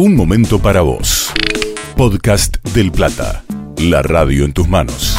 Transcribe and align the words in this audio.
Un 0.00 0.14
momento 0.14 0.60
para 0.60 0.82
vos. 0.82 1.32
Podcast 1.96 2.58
del 2.72 2.92
Plata. 2.92 3.42
La 3.78 4.00
radio 4.00 4.44
en 4.44 4.52
tus 4.52 4.68
manos. 4.68 5.18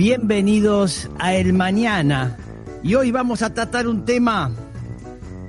Bienvenidos 0.00 1.10
a 1.18 1.34
El 1.34 1.52
Mañana. 1.52 2.38
Y 2.82 2.94
hoy 2.94 3.10
vamos 3.10 3.42
a 3.42 3.52
tratar 3.52 3.86
un 3.86 4.06
tema 4.06 4.50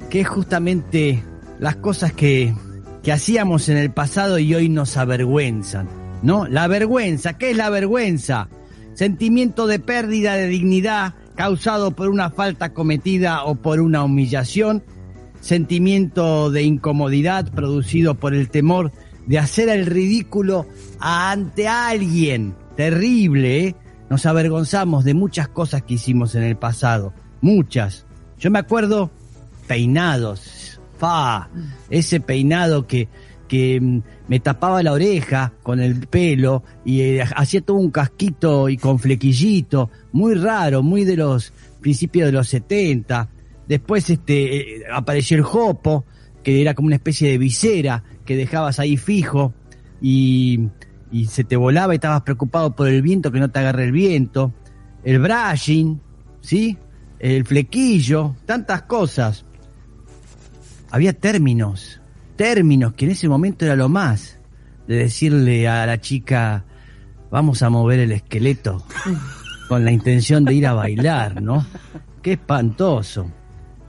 que 0.09 0.19
es 0.19 0.27
justamente 0.27 1.23
las 1.57 1.77
cosas 1.77 2.11
que, 2.11 2.53
que 3.01 3.13
hacíamos 3.13 3.69
en 3.69 3.77
el 3.77 3.93
pasado 3.93 4.39
y 4.39 4.53
hoy 4.53 4.67
nos 4.67 4.97
avergüenzan. 4.97 5.87
¿No? 6.21 6.47
La 6.47 6.67
vergüenza, 6.67 7.37
¿qué 7.37 7.51
es 7.51 7.55
la 7.55 7.69
vergüenza? 7.69 8.49
Sentimiento 8.93 9.67
de 9.67 9.79
pérdida 9.79 10.35
de 10.35 10.47
dignidad 10.47 11.13
causado 11.35 11.91
por 11.91 12.09
una 12.09 12.29
falta 12.29 12.73
cometida 12.73 13.45
o 13.45 13.55
por 13.55 13.79
una 13.79 14.03
humillación. 14.03 14.83
Sentimiento 15.39 16.51
de 16.51 16.63
incomodidad 16.63 17.49
producido 17.53 18.15
por 18.15 18.33
el 18.33 18.49
temor 18.49 18.91
de 19.27 19.39
hacer 19.39 19.69
el 19.69 19.85
ridículo 19.85 20.65
ante 20.99 21.69
alguien. 21.69 22.53
Terrible, 22.75 23.67
¿eh? 23.67 23.75
Nos 24.11 24.25
avergonzamos 24.25 25.05
de 25.05 25.13
muchas 25.13 25.47
cosas 25.47 25.83
que 25.83 25.93
hicimos 25.93 26.35
en 26.35 26.43
el 26.43 26.57
pasado. 26.57 27.13
Muchas. 27.39 28.05
Yo 28.37 28.51
me 28.51 28.59
acuerdo 28.59 29.09
peinados. 29.67 30.81
Fa, 30.97 31.49
ese 31.89 32.19
peinado 32.19 32.85
que, 32.85 33.07
que 33.47 33.79
mm, 33.79 34.01
me 34.27 34.41
tapaba 34.41 34.83
la 34.83 34.91
oreja 34.91 35.53
con 35.63 35.79
el 35.79 36.07
pelo 36.09 36.61
y 36.83 36.99
eh, 36.99 37.21
hacía 37.21 37.61
todo 37.61 37.77
un 37.77 37.89
casquito 37.89 38.67
y 38.67 38.75
con 38.75 38.99
flequillito. 38.99 39.89
Muy 40.11 40.33
raro, 40.33 40.83
muy 40.83 41.05
de 41.05 41.15
los 41.15 41.53
principios 41.79 42.25
de 42.25 42.33
los 42.33 42.49
70. 42.49 43.29
Después 43.65 44.09
este, 44.09 44.57
eh, 44.57 44.83
apareció 44.91 45.37
el 45.37 45.43
jopo, 45.43 46.03
que 46.43 46.59
era 46.59 46.73
como 46.73 46.87
una 46.87 46.97
especie 46.97 47.29
de 47.29 47.37
visera 47.37 48.03
que 48.25 48.35
dejabas 48.35 48.77
ahí 48.77 48.97
fijo 48.97 49.53
y, 50.01 50.67
y 51.11 51.25
se 51.25 51.43
te 51.43 51.55
volaba 51.57 51.93
y 51.93 51.97
estabas 51.97 52.21
preocupado 52.21 52.75
por 52.75 52.87
el 52.87 53.01
viento, 53.01 53.31
que 53.31 53.39
no 53.39 53.49
te 53.49 53.59
agarre 53.59 53.85
el 53.85 53.91
viento. 53.91 54.53
El 55.03 55.19
brushing, 55.19 55.99
¿sí? 56.39 56.77
El 57.19 57.45
flequillo, 57.45 58.35
tantas 58.45 58.83
cosas. 58.83 59.45
Había 60.89 61.13
términos, 61.13 62.01
términos 62.35 62.93
que 62.93 63.05
en 63.05 63.11
ese 63.11 63.27
momento 63.27 63.65
era 63.65 63.75
lo 63.75 63.89
más 63.89 64.39
de 64.87 64.95
decirle 64.95 65.67
a 65.67 65.85
la 65.85 65.99
chica, 65.99 66.65
vamos 67.29 67.61
a 67.61 67.69
mover 67.69 67.99
el 67.99 68.11
esqueleto 68.11 68.83
con 69.67 69.85
la 69.85 69.91
intención 69.91 70.43
de 70.45 70.53
ir 70.53 70.67
a 70.67 70.73
bailar, 70.73 71.41
¿no? 71.41 71.65
Qué 72.21 72.33
espantoso. 72.33 73.31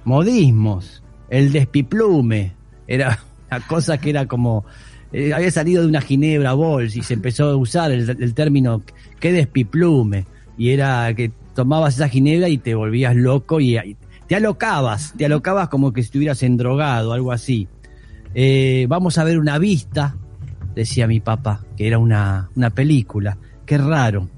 Modismos, 0.04 1.02
el 1.28 1.52
despiplume, 1.52 2.54
era 2.86 3.18
una 3.50 3.60
cosa 3.66 3.98
que 3.98 4.10
era 4.10 4.26
como 4.26 4.64
eh, 5.12 5.34
había 5.34 5.50
salido 5.50 5.82
de 5.82 5.88
una 5.88 6.00
ginebra 6.00 6.54
bols 6.54 6.96
y 6.96 7.02
se 7.02 7.14
empezó 7.14 7.50
a 7.50 7.56
usar 7.56 7.92
el, 7.92 8.34
término 8.34 8.82
qué 9.20 9.32
despiplume 9.32 10.26
y 10.56 10.70
era 10.70 11.12
que 11.14 11.30
tomabas 11.54 11.96
esa 11.96 12.08
ginebra 12.08 12.48
y 12.48 12.58
te 12.58 12.74
volvías 12.74 13.14
loco 13.14 13.60
y, 13.60 13.76
y 13.76 13.96
te 14.26 14.36
alocabas, 14.36 15.12
te 15.16 15.26
alocabas 15.26 15.68
como 15.68 15.92
que 15.92 16.00
estuvieras 16.00 16.42
endrogado, 16.42 17.12
algo 17.12 17.32
así. 17.32 17.68
Eh, 18.34 18.86
vamos 18.88 19.18
a 19.18 19.24
ver 19.24 19.38
una 19.38 19.58
vista, 19.58 20.16
decía 20.74 21.06
mi 21.06 21.20
papá, 21.20 21.64
que 21.76 21.86
era 21.86 21.98
una, 21.98 22.48
una 22.56 22.70
película, 22.70 23.36
qué 23.66 23.76
raro. 23.76 24.30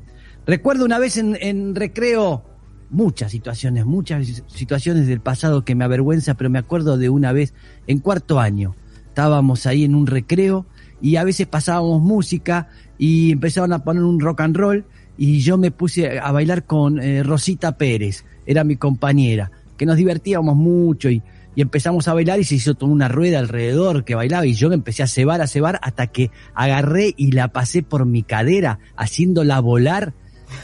Recuerdo 0.47 0.85
una 0.85 0.99
vez 0.99 1.17
en, 1.17 1.39
en 1.41 1.77
recreo 1.77 2.43
muchas 2.91 3.31
situaciones, 3.31 3.85
muchas 3.85 4.43
situaciones 4.49 5.07
del 5.07 5.21
pasado 5.21 5.65
que 5.65 5.75
me 5.75 5.85
avergüenza, 5.85 6.35
pero 6.35 6.51
me 6.51 6.59
acuerdo 6.59 6.99
de 6.99 7.09
una 7.09 7.33
vez 7.33 7.55
en 7.87 8.01
cuarto 8.01 8.41
año. 8.41 8.75
Estábamos 9.15 9.65
ahí 9.67 9.85
en 9.85 9.95
un 9.95 10.09
recreo 10.09 10.67
y 11.01 11.15
a 11.15 11.23
veces 11.23 11.47
pasábamos 11.47 12.03
música 12.03 12.67
y 12.99 13.31
empezaban 13.31 13.73
a 13.73 13.85
poner 13.85 14.03
un 14.03 14.19
rock 14.19 14.41
and 14.41 14.57
roll 14.57 14.85
y 15.17 15.39
yo 15.39 15.57
me 15.57 15.71
puse 15.71 16.19
a 16.19 16.33
bailar 16.33 16.65
con 16.65 16.99
eh, 16.99 17.23
Rosita 17.23 17.79
Pérez, 17.79 18.25
era 18.45 18.65
mi 18.65 18.75
compañera, 18.75 19.53
que 19.77 19.87
nos 19.87 19.99
divertíamos 19.99 20.57
mucho 20.57 21.11
y, 21.11 21.23
y 21.55 21.63
empezamos 21.63 22.09
a 22.09 22.15
bailar 22.15 22.41
y 22.41 22.45
se 22.45 22.57
hizo 22.57 22.75
toda 22.75 22.91
una 22.91 23.07
rueda 23.07 23.39
alrededor 23.39 24.05
que 24.05 24.17
bailaba 24.17 24.47
y 24.47 24.55
yo 24.55 24.69
me 24.69 24.75
empecé 24.75 25.05
a 25.05 25.07
cebar, 25.07 25.41
a 25.41 25.47
cebar 25.47 25.79
hasta 25.81 26.09
que 26.09 26.33
agarré 26.53 27.15
y 27.17 27.31
la 27.31 27.47
pasé 27.47 27.85
por 27.85 28.07
mi 28.07 28.25
cadera 28.25 28.81
haciéndola 28.97 29.61
volar 29.61 30.13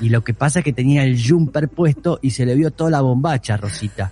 y 0.00 0.08
lo 0.08 0.24
que 0.24 0.34
pasa 0.34 0.58
es 0.58 0.64
que 0.64 0.72
tenía 0.72 1.04
el 1.04 1.22
jumper 1.24 1.68
puesto 1.68 2.18
y 2.20 2.30
se 2.30 2.44
le 2.46 2.56
vio 2.56 2.72
toda 2.72 2.90
la 2.90 3.00
bombacha 3.00 3.56
Rosita. 3.56 4.10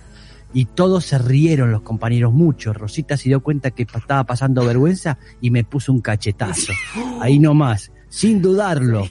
Y 0.53 0.65
todos 0.65 1.05
se 1.05 1.17
rieron 1.17 1.71
los 1.71 1.81
compañeros 1.81 2.33
mucho. 2.33 2.73
Rosita 2.73 3.17
se 3.17 3.29
dio 3.29 3.41
cuenta 3.41 3.71
que 3.71 3.83
estaba 3.83 4.23
pasando 4.23 4.65
vergüenza 4.65 5.17
y 5.41 5.51
me 5.51 5.63
puso 5.63 5.91
un 5.93 6.01
cachetazo. 6.01 6.73
Ahí 7.21 7.39
nomás, 7.39 7.91
sin 8.07 8.41
dudarlo. 8.41 9.07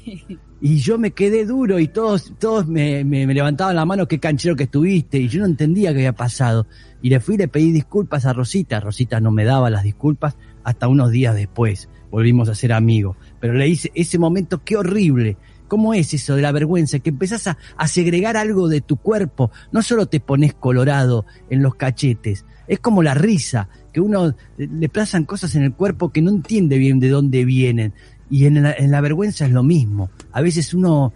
Y 0.61 0.79
yo 0.79 0.99
me 0.99 1.13
quedé 1.13 1.47
duro 1.47 1.79
y 1.79 1.87
todos, 1.87 2.33
todos 2.41 2.67
me, 2.67 3.05
me, 3.05 3.27
me 3.29 3.35
levantaban 3.35 3.77
la 3.77 3.85
mano, 3.85 4.09
qué 4.09 4.19
canchero 4.19 4.57
que 4.57 4.65
estuviste. 4.65 5.19
Y 5.19 5.29
yo 5.29 5.41
no 5.41 5.47
entendía 5.47 5.93
qué 5.93 5.99
había 5.99 6.15
pasado. 6.15 6.67
Y 7.01 7.11
le 7.11 7.21
fui 7.21 7.37
y 7.37 7.39
le 7.39 7.49
pedí 7.49 7.71
disculpas 7.71 8.27
a 8.27 8.33
Rosita. 8.33 8.81
Rosita 8.81 9.21
no 9.21 9.31
me 9.31 9.45
daba 9.45 9.71
las 9.71 9.85
disculpas 9.85 10.37
hasta 10.65 10.89
unos 10.89 11.13
días 11.13 11.37
después. 11.37 11.89
Volvimos 12.11 12.49
a 12.49 12.57
ser 12.57 12.73
amigos. 12.73 13.17
Pero 13.39 13.55
le 13.55 13.69
hice 13.69 13.93
ese 13.95 14.19
momento, 14.19 14.65
qué 14.65 14.77
horrible. 14.77 15.37
¿Cómo 15.69 15.95
es 15.95 16.13
eso 16.15 16.35
de 16.35 16.43
la 16.43 16.53
vergüenza? 16.53 16.99
Que 16.99 17.11
empezás 17.11 17.47
a, 17.47 17.59
a, 17.77 17.89
segregar 17.89 18.37
algo 18.37 18.69
de 18.69 18.81
tu 18.81 18.97
cuerpo. 18.97 19.51
No 19.71 19.83
solo 19.83 20.07
te 20.07 20.21
pones 20.21 20.55
colorado 20.55 21.27
en 21.51 21.63
los 21.63 21.75
cachetes. 21.75 22.45
Es 22.67 22.81
como 22.81 23.03
la 23.03 23.15
risa, 23.15 23.69
que 23.93 24.01
uno 24.01 24.35
le 24.57 24.89
plazan 24.89 25.25
cosas 25.25 25.55
en 25.55 25.63
el 25.63 25.73
cuerpo 25.73 26.11
que 26.11 26.23
no 26.23 26.31
entiende 26.31 26.79
bien 26.79 27.01
de 27.01 27.09
dónde 27.09 27.45
vienen. 27.45 27.95
Y 28.31 28.47
en 28.47 28.63
la, 28.63 28.73
en 28.73 28.91
la 28.91 29.01
vergüenza 29.01 29.47
es 29.47 29.53
lo 29.53 29.63
mismo. 29.63 30.11
A 30.33 30.41
veces 30.41 30.75
uno 30.75 31.13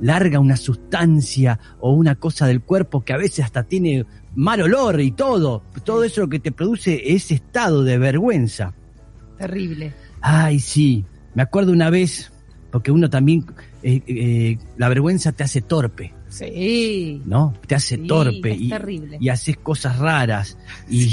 larga 0.00 0.40
una 0.40 0.56
sustancia 0.56 1.58
o 1.80 1.92
una 1.92 2.14
cosa 2.14 2.46
del 2.46 2.62
cuerpo 2.62 3.04
que 3.04 3.12
a 3.12 3.16
veces 3.16 3.44
hasta 3.44 3.64
tiene 3.64 4.06
mal 4.34 4.62
olor 4.62 5.00
y 5.00 5.12
todo. 5.12 5.62
Todo 5.84 6.04
eso 6.04 6.22
lo 6.22 6.28
que 6.28 6.40
te 6.40 6.52
produce 6.52 7.12
ese 7.14 7.34
estado 7.34 7.84
de 7.84 7.98
vergüenza. 7.98 8.74
Terrible. 9.38 9.92
Ay, 10.20 10.60
sí. 10.60 11.04
Me 11.34 11.42
acuerdo 11.42 11.72
una 11.72 11.90
vez, 11.90 12.32
porque 12.70 12.90
uno 12.90 13.08
también, 13.08 13.44
eh, 13.82 14.02
eh, 14.06 14.58
la 14.76 14.88
vergüenza 14.88 15.32
te 15.32 15.44
hace 15.44 15.62
torpe. 15.62 16.12
Sí. 16.28 17.22
¿No? 17.24 17.54
Te 17.66 17.74
hace 17.74 17.96
Sí, 17.96 18.06
torpe 18.06 18.52
es 18.52 18.60
y, 18.60 18.68
terrible. 18.68 19.18
y 19.20 19.28
haces 19.30 19.56
cosas 19.56 19.98
raras. 19.98 20.58
Y 20.90 21.10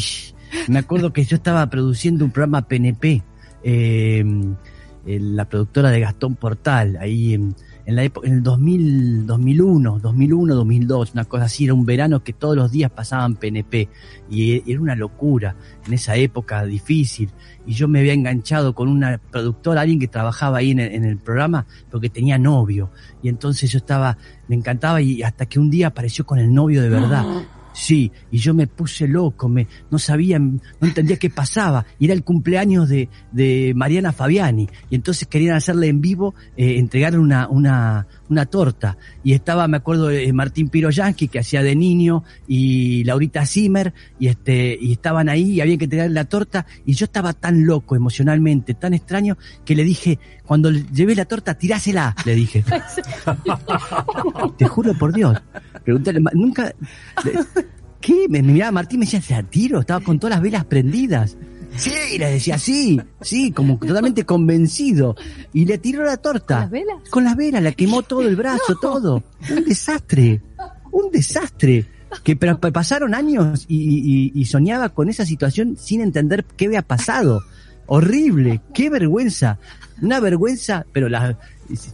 me 0.67 0.79
acuerdo 0.79 1.13
que 1.13 1.23
yo 1.23 1.37
estaba 1.37 1.69
produciendo 1.69 2.25
un 2.25 2.31
programa 2.31 2.67
PNP, 2.67 3.23
eh, 3.63 4.19
en 4.19 5.35
la 5.35 5.47
productora 5.47 5.91
de 5.91 5.99
Gastón 5.99 6.35
Portal, 6.35 6.97
ahí 6.99 7.33
en, 7.35 7.55
en 7.85 7.95
la 7.95 8.03
época, 8.03 8.27
en 8.27 8.33
el 8.33 8.43
2000, 8.43 9.27
2001, 9.27 9.99
2001, 9.99 10.55
2002, 10.55 11.13
una 11.13 11.25
cosa 11.25 11.45
así, 11.45 11.65
era 11.65 11.73
un 11.73 11.85
verano 11.85 12.23
que 12.23 12.33
todos 12.33 12.55
los 12.55 12.71
días 12.71 12.89
pasaban 12.91 13.35
PNP 13.35 13.89
y 14.29 14.71
era 14.71 14.81
una 14.81 14.95
locura 14.95 15.55
en 15.85 15.93
esa 15.93 16.15
época 16.15 16.65
difícil. 16.65 17.29
Y 17.65 17.73
yo 17.73 17.87
me 17.87 17.99
había 17.99 18.13
enganchado 18.13 18.73
con 18.73 18.87
una 18.87 19.19
productora, 19.31 19.81
alguien 19.81 19.99
que 19.99 20.07
trabajaba 20.07 20.57
ahí 20.59 20.71
en 20.71 20.79
el, 20.79 20.93
en 20.93 21.03
el 21.03 21.17
programa 21.17 21.65
porque 21.91 22.09
tenía 22.09 22.37
novio. 22.37 22.89
Y 23.21 23.29
entonces 23.29 23.71
yo 23.71 23.77
estaba, 23.77 24.17
me 24.47 24.55
encantaba 24.55 25.01
y 25.01 25.21
hasta 25.21 25.45
que 25.45 25.59
un 25.59 25.69
día 25.69 25.87
apareció 25.87 26.25
con 26.25 26.39
el 26.39 26.53
novio 26.53 26.81
de 26.81 26.89
verdad. 26.89 27.25
Sí, 27.75 28.09
y 28.31 28.37
yo 28.37 28.53
me 28.53 28.67
puse 28.67 29.05
loco, 29.05 29.49
me, 29.49 29.67
no 29.91 29.99
sabía, 29.99 30.39
no 30.39 30.61
entendía 30.81 31.17
qué 31.17 31.29
pasaba. 31.29 31.85
Y 31.99 32.05
era 32.05 32.13
el 32.13 32.23
cumpleaños 32.23 32.87
de, 32.87 33.09
de 33.33 33.73
Mariana 33.75 34.13
Fabiani. 34.13 34.69
Y 34.89 34.95
entonces 34.95 35.27
querían 35.27 35.57
hacerle 35.57 35.89
en 35.89 35.99
vivo, 35.99 36.35
eh, 36.55 36.79
entregarle 36.79 37.19
una, 37.19 37.49
una, 37.49 38.07
una 38.29 38.45
torta. 38.45 38.97
Y 39.23 39.33
estaba, 39.33 39.67
me 39.67 39.77
acuerdo, 39.77 40.07
de 40.07 40.31
Martín 40.33 40.69
Piroyansky, 40.69 41.27
que 41.27 41.39
hacía 41.39 41.63
de 41.63 41.75
niño, 41.75 42.23
y 42.47 43.03
Laurita 43.03 43.45
Zimmer, 43.45 43.93
y 44.19 44.27
este, 44.27 44.77
y 44.79 44.93
estaban 44.93 45.29
ahí, 45.29 45.51
y 45.51 45.61
había 45.61 45.77
que 45.77 45.85
entregarle 45.85 46.13
la 46.13 46.25
torta. 46.25 46.65
Y 46.85 46.93
yo 46.93 47.05
estaba 47.05 47.33
tan 47.33 47.65
loco 47.65 47.95
emocionalmente, 47.95 48.73
tan 48.73 48.93
extraño, 48.93 49.37
que 49.63 49.75
le 49.75 49.83
dije, 49.83 50.19
cuando 50.45 50.71
le 50.71 50.83
llevé 50.93 51.15
la 51.15 51.25
torta, 51.25 51.55
tirásela, 51.55 52.15
le 52.25 52.35
dije. 52.35 52.63
Te 54.57 54.67
juro 54.67 54.93
por 54.93 55.13
Dios. 55.13 55.41
Pregúntale, 55.83 56.19
nunca. 56.33 56.73
¿Qué? 58.01 58.27
Me, 58.29 58.41
miraba 58.41 58.71
Martín 58.71 58.99
me 58.99 59.05
decía, 59.05 59.21
¿se 59.21 59.33
la 59.33 59.43
tiro? 59.43 59.79
Estaba 59.79 60.03
con 60.03 60.19
todas 60.19 60.35
las 60.35 60.43
velas 60.43 60.65
prendidas. 60.65 61.37
Sí, 61.77 62.17
le 62.17 62.31
decía, 62.31 62.57
sí, 62.57 63.01
sí, 63.21 63.51
como 63.51 63.77
totalmente 63.77 64.25
convencido. 64.25 65.15
Y 65.53 65.65
le 65.65 65.77
tiró 65.77 66.03
la 66.03 66.17
torta. 66.17 66.55
¿Con 66.55 66.61
las 66.63 66.71
velas? 66.71 67.09
Con 67.09 67.23
las 67.25 67.35
velas, 67.35 67.63
la 67.63 67.71
quemó 67.73 68.01
todo 68.03 68.21
el 68.21 68.35
brazo, 68.35 68.75
todo. 68.81 69.23
Un 69.49 69.65
desastre. 69.65 70.41
Un 70.91 71.11
desastre. 71.11 71.85
Que 72.23 72.35
pasaron 72.37 73.13
años 73.13 73.65
y, 73.67 73.77
y- 73.77 74.31
y 74.39 74.45
soñaba 74.45 74.89
con 74.89 75.09
esa 75.09 75.25
situación 75.25 75.75
sin 75.77 75.99
entender 76.01 76.45
qué 76.55 76.67
había 76.67 76.81
pasado. 76.81 77.41
Horrible, 77.87 78.61
qué 78.73 78.89
vergüenza. 78.89 79.59
Una 80.01 80.19
vergüenza, 80.19 80.85
pero 80.93 81.09
la, 81.09 81.37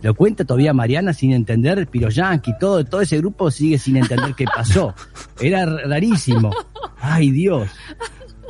lo 0.04 0.14
cuenta 0.16 0.46
todavía 0.46 0.74
Mariana 0.74 1.14
sin 1.14 1.32
entender, 1.34 1.88
Piroyanqui, 1.88 2.54
todo, 2.60 2.86
todo 2.86 3.02
ese 3.02 3.18
grupo 3.18 3.50
sigue 3.52 3.78
sin 3.80 3.98
entender 3.98 4.34
qué 4.36 4.46
pasó. 4.46 4.94
Era 5.40 5.66
rarísimo. 5.66 6.52
Ay 7.00 7.32
Dios. 7.32 7.68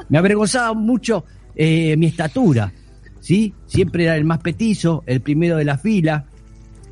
Me 0.09 0.18
avergonzaba 0.18 0.74
mucho 0.74 1.25
eh, 1.56 1.95
mi 1.98 2.07
estatura, 2.07 2.71
¿sí? 3.19 3.53
Siempre 3.65 4.03
era 4.03 4.15
el 4.15 4.25
más 4.25 4.39
petizo, 4.39 5.03
el 5.06 5.21
primero 5.21 5.57
de 5.57 5.65
la 5.65 5.77
fila, 5.77 6.25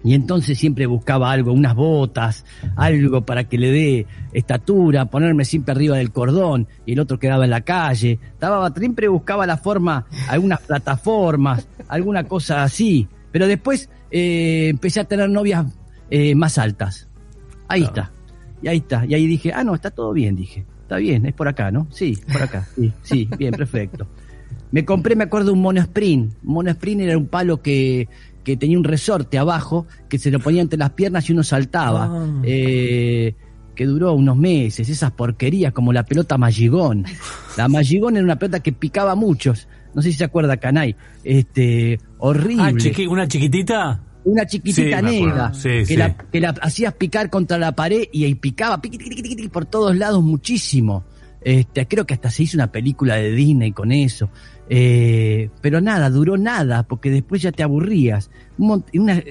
y 0.04 0.14
entonces 0.14 0.58
siempre 0.58 0.86
buscaba 0.86 1.32
algo, 1.32 1.52
unas 1.52 1.76
botas, 1.76 2.46
algo 2.76 3.26
para 3.26 3.44
que 3.44 3.58
le 3.58 3.72
dé 3.72 4.08
estatura, 4.32 5.06
ponerme 5.06 5.44
siempre 5.44 5.74
arriba 5.74 5.98
del 5.98 6.12
cordón, 6.12 6.68
y 6.86 6.94
el 6.94 7.00
otro 7.00 7.20
quedaba 7.20 7.44
en 7.44 7.50
la 7.50 7.62
calle. 7.62 8.20
Estaba, 8.34 8.72
siempre 8.72 9.08
buscaba 9.08 9.46
la 9.46 9.58
forma, 9.58 10.06
algunas 10.30 10.62
plataformas, 10.62 11.68
alguna 11.90 12.24
cosa 12.24 12.64
así. 12.64 13.08
Pero 13.32 13.48
después 13.48 13.90
eh, 14.10 14.70
empecé 14.70 15.02
a 15.02 15.04
tener 15.04 15.30
novias 15.30 15.66
eh, 16.10 16.34
más 16.34 16.58
altas. 16.58 17.08
Ahí 17.68 17.84
está. 17.84 18.12
Y 18.62 18.68
ahí 18.68 18.78
está. 18.78 19.06
Y 19.06 19.14
ahí 19.14 19.28
dije, 19.28 19.52
ah, 19.54 19.64
no, 19.64 19.76
está 19.76 19.92
todo 19.92 20.14
bien, 20.14 20.36
dije. 20.36 20.66
Está 20.90 20.98
bien, 20.98 21.24
es 21.28 21.34
por 21.36 21.48
acá, 21.48 21.70
¿no? 21.70 21.86
Sí, 21.92 22.18
por 22.34 22.42
acá. 22.42 22.68
Sí, 22.76 22.92
sí, 23.04 23.30
bien, 23.38 23.52
perfecto. 23.54 24.08
Me 24.72 24.84
compré, 24.84 25.16
me 25.16 25.26
acuerdo, 25.26 25.54
un 25.54 25.62
mono 25.62 25.80
sprint. 25.82 26.34
Un 26.44 26.54
mono 26.54 26.72
sprint 26.72 27.02
era 27.02 27.16
un 27.16 27.28
palo 27.28 27.62
que, 27.62 28.08
que 28.44 28.58
tenía 28.58 28.76
un 28.76 28.84
resorte 28.84 29.38
abajo, 29.38 29.86
que 30.10 30.18
se 30.18 30.32
lo 30.32 30.40
ponía 30.40 30.64
entre 30.64 30.80
las 30.80 30.90
piernas 30.90 31.30
y 31.30 31.34
uno 31.34 31.44
saltaba. 31.44 32.06
Ah. 32.12 32.42
Eh, 32.44 33.36
que 33.76 33.86
duró 33.86 34.14
unos 34.14 34.36
meses, 34.36 34.90
esas 34.90 35.12
porquerías 35.12 35.74
como 35.74 35.94
la 35.94 36.04
pelota 36.06 36.40
Magigón. 36.40 37.06
La 37.56 37.68
Magigón 37.68 38.16
era 38.18 38.26
una 38.26 38.38
pelota 38.40 38.60
que 38.60 38.72
picaba 38.74 39.12
a 39.12 39.16
muchos. 39.16 39.68
No 39.94 40.02
sé 40.02 40.12
si 40.12 40.18
se 40.18 40.24
acuerda, 40.24 40.58
Canay. 40.58 40.96
Este, 41.24 42.00
horrible 42.18 42.64
Ah, 42.64 42.72
chiqui- 42.72 43.08
una 43.08 43.28
chiquitita. 43.28 44.02
Una 44.25 44.45
chiquitita 44.45 45.00
Sí, 45.00 45.06
negra 45.06 45.54
Sí, 45.54 45.69
que, 45.69 45.86
sí. 45.86 45.98
La, 45.98 46.16
que 46.18 46.39
la 46.42 46.50
hacías 46.62 46.94
picar 46.94 47.30
contra 47.30 47.57
la 47.57 47.71
pared 47.74 48.04
y 48.12 48.25
ahí 48.25 48.36
picaba 48.36 48.81
piqui, 48.81 48.98
tiqui, 48.98 49.16
tiqui, 49.16 49.36
tiqui, 49.36 49.50
por 49.50 49.66
todos 49.66 49.95
lados 49.95 50.24
muchísimo. 50.24 51.04
Este, 51.42 51.88
creo 51.88 52.06
que 52.06 52.13
hasta 52.13 52.30
se 52.30 52.44
hizo 52.44 52.57
una 52.57 52.71
película 52.71 53.16
de 53.16 53.31
Disney 53.31 53.71
con 53.71 53.92
eso. 53.94 54.30
Eh, 54.69 55.50
pero 55.62 55.81
nada, 55.81 56.10
duró 56.10 56.38
nada, 56.38 56.83
porque 56.83 57.10
después 57.10 57.42
ya 57.42 57.51
te 57.51 57.63
aburrías. 57.63 58.30
Un, 58.57 58.68
mon- 58.68 58.86
una- 58.94 59.24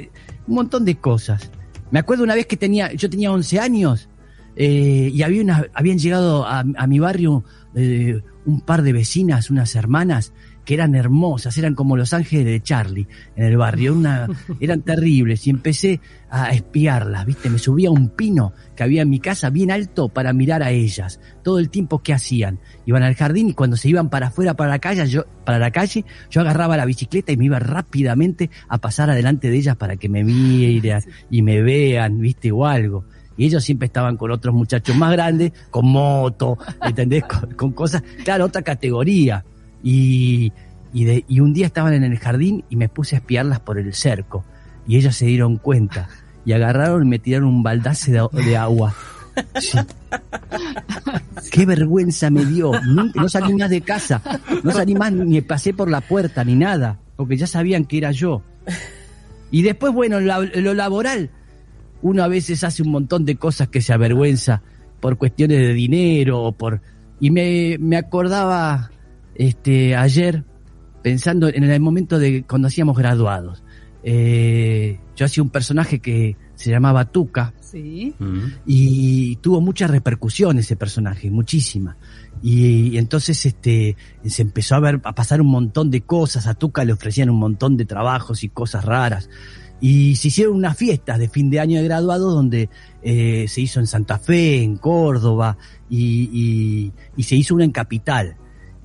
un 0.47 0.55
montón 0.55 0.85
de 0.85 0.97
cosas. 0.97 1.51
Me 1.91 1.99
acuerdo 1.99 2.25
una 2.25 2.35
vez 2.35 2.47
que 2.47 2.57
tenía, 2.57 2.93
yo 2.93 3.09
tenía 3.09 3.31
11 3.33 3.61
años 3.61 4.09
eh, 4.57 5.11
y 5.13 5.23
había 5.23 5.43
una, 5.43 5.67
habían 5.75 5.99
llegado 5.99 6.47
a, 6.47 6.61
a 6.61 6.87
mi 6.87 6.99
barrio 6.99 7.45
eh, 7.75 8.21
un 8.47 8.61
par 8.63 8.83
de 8.83 8.93
vecinas, 8.93 9.51
unas 9.51 9.75
hermanas, 9.77 10.33
que 10.69 10.75
eran 10.75 10.95
hermosas, 10.95 11.57
eran 11.57 11.75
como 11.75 11.97
los 11.97 12.13
ángeles 12.13 12.45
de 12.45 12.61
Charlie 12.61 13.09
en 13.37 13.45
el 13.47 13.57
barrio, 13.57 13.95
una, 13.95 14.29
eran 14.61 14.83
terribles 14.83 15.47
y 15.47 15.49
empecé 15.49 15.99
a 16.29 16.51
espiarlas, 16.51 17.25
¿viste? 17.25 17.49
Me 17.49 17.59
subía 17.59 17.89
a 17.89 17.93
un 17.93 18.11
pino 18.11 18.53
que 18.77 18.83
había 18.83 19.01
en 19.01 19.09
mi 19.09 19.19
casa 19.19 19.49
bien 19.49 19.71
alto 19.71 20.11
para 20.11 20.35
mirar 20.35 20.63
a 20.63 20.71
ellas, 20.71 21.21
todo 21.43 21.59
el 21.59 21.71
tiempo 21.71 22.01
que 22.01 22.13
hacían. 22.13 22.59
Iban 22.85 23.03
al 23.03 23.15
jardín 23.15 23.49
y 23.49 23.55
cuando 23.55 23.79
se 23.79 23.89
iban 23.89 24.11
para 24.11 24.27
afuera, 24.27 24.53
para 24.53 24.69
la 24.69 24.79
calle, 24.79 25.07
yo, 25.07 25.25
para 25.47 25.59
la 25.59 25.71
calle, 25.71 26.05
yo 26.29 26.43
agarraba 26.43 26.77
la 26.77 26.85
bicicleta 26.85 27.33
y 27.33 27.39
me 27.39 27.47
iba 27.47 27.59
rápidamente 27.59 28.51
a 28.69 28.77
pasar 28.77 29.09
adelante 29.09 29.49
de 29.49 29.57
ellas 29.57 29.77
para 29.77 29.97
que 29.97 30.11
me 30.11 30.23
miren 30.23 31.01
y 31.31 31.41
me 31.41 31.63
vean, 31.63 32.21
¿viste? 32.21 32.53
O 32.53 32.67
algo. 32.67 33.07
Y 33.39 33.47
ellos 33.47 33.65
siempre 33.65 33.87
estaban 33.87 34.19
con 34.19 34.31
otros 34.33 34.55
muchachos 34.55 34.95
más 34.97 35.13
grandes, 35.13 35.51
con 35.71 35.87
moto, 35.87 36.59
¿entendés? 36.83 37.25
Con, 37.27 37.55
con 37.55 37.73
cosas, 37.73 38.03
claro, 38.23 38.45
otra 38.45 38.61
categoría. 38.61 39.43
Y, 39.83 40.53
y, 40.93 41.05
de- 41.05 41.25
y 41.29 41.41
un 41.41 41.53
día 41.53 41.67
estaban 41.67 41.93
en 41.95 42.05
el 42.05 42.19
jardín 42.19 42.65
y 42.71 42.77
me 42.77 42.89
puse 42.89 43.17
a 43.17 43.19
espiarlas 43.19 43.61
por 43.61 43.79
el 43.79 43.95
cerco. 43.95 44.45
Y 44.87 44.97
ellos 44.97 45.17
se 45.17 45.27
dieron 45.27 45.57
cuenta. 45.59 46.09
Y 46.45 46.53
agarraron 46.53 47.05
y 47.07 47.09
me 47.11 47.19
tiraron 47.19 47.49
un 47.49 47.63
baldace 47.63 48.13
de, 48.13 48.27
de 48.45 48.57
agua. 48.57 48.95
Sí. 49.61 49.79
Qué 51.53 51.67
vergüenza 51.67 52.31
me 52.31 52.45
dio. 52.45 52.73
No 53.15 53.29
salí 53.29 53.55
más 53.55 53.71
de 53.71 53.81
casa. 53.81 54.23
No 54.63 54.71
salí 54.73 54.95
más 54.95 55.13
ni 55.13 55.41
pasé 55.41 55.73
por 55.75 55.91
la 55.91 56.01
puerta 56.01 56.45
ni 56.45 56.55
nada. 56.55 56.99
Porque 57.17 57.37
ya 57.37 57.47
sabían 57.47 57.85
que 57.85 57.99
era 57.99 58.11
yo. 58.13 58.43
Y 59.51 59.63
después, 59.63 59.93
bueno, 59.93 60.21
la- 60.21 60.41
lo 60.41 60.75
laboral, 60.75 61.31
uno 62.03 62.23
a 62.23 62.29
veces 62.29 62.65
hace 62.65 62.83
un 62.83 62.91
montón 62.91 63.25
de 63.25 63.37
cosas 63.37 63.69
que 63.69 63.81
se 63.81 63.93
avergüenza 63.93 64.63
por 65.01 65.17
cuestiones 65.17 65.59
de 65.59 65.73
dinero 65.75 66.43
o 66.43 66.53
por 66.53 66.81
y 67.21 67.31
me, 67.31 67.77
me 67.81 67.97
acordaba 67.97 68.91
este 69.39 69.97
ayer 69.97 70.45
pensando 71.03 71.49
en 71.49 71.65
el 71.65 71.81
momento 71.81 72.19
de 72.19 72.43
cuando 72.43 72.69
hacíamos 72.69 72.99
graduados 72.99 73.63
Eh, 74.03 74.99
yo 75.17 75.27
hacía 75.27 75.43
un 75.43 75.51
personaje 75.51 75.99
que 76.01 76.37
se 76.55 76.71
llamaba 76.71 77.05
Tuca 77.07 77.53
Sí. 77.61 78.15
Y 78.67 79.37
tuvo 79.37 79.61
mucha 79.61 79.87
repercusión 79.87 80.59
ese 80.59 80.75
personaje, 80.77 81.31
muchísima. 81.31 81.97
Y, 82.43 82.89
y 82.95 82.99
entonces 82.99 83.45
este 83.45 83.97
se 84.25 84.43
empezó 84.43 84.75
a 84.77 84.81
ver 84.81 85.01
a 85.05 85.15
pasar 85.15 85.41
un 85.43 85.49
montón 85.49 85.91
de 85.91 86.01
cosas, 86.01 86.47
a 86.47 86.55
Tuca 86.55 86.85
le 86.85 86.93
ofrecían 86.95 87.29
un 87.29 87.37
montón 87.39 87.77
de 87.77 87.85
trabajos 87.85 88.43
y 88.45 88.49
cosas 88.49 88.85
raras. 88.87 89.29
Y 89.81 90.17
se 90.17 90.29
hicieron 90.29 90.57
unas 90.57 90.77
fiestas 90.77 91.19
de 91.19 91.29
fin 91.29 91.51
de 91.51 91.61
año 91.61 91.77
de 91.79 91.85
graduados 91.85 92.33
donde 92.33 92.71
eh, 93.03 93.45
se 93.49 93.61
hizo 93.61 93.79
en 93.81 93.87
Santa 93.87 94.19
Fe, 94.19 94.63
en 94.63 94.77
Córdoba, 94.79 95.59
y, 95.91 96.31
y- 96.33 96.93
y 97.17 97.23
se 97.25 97.37
hizo 97.37 97.55
una 97.55 97.65
en 97.65 97.73
Capital. 97.73 98.37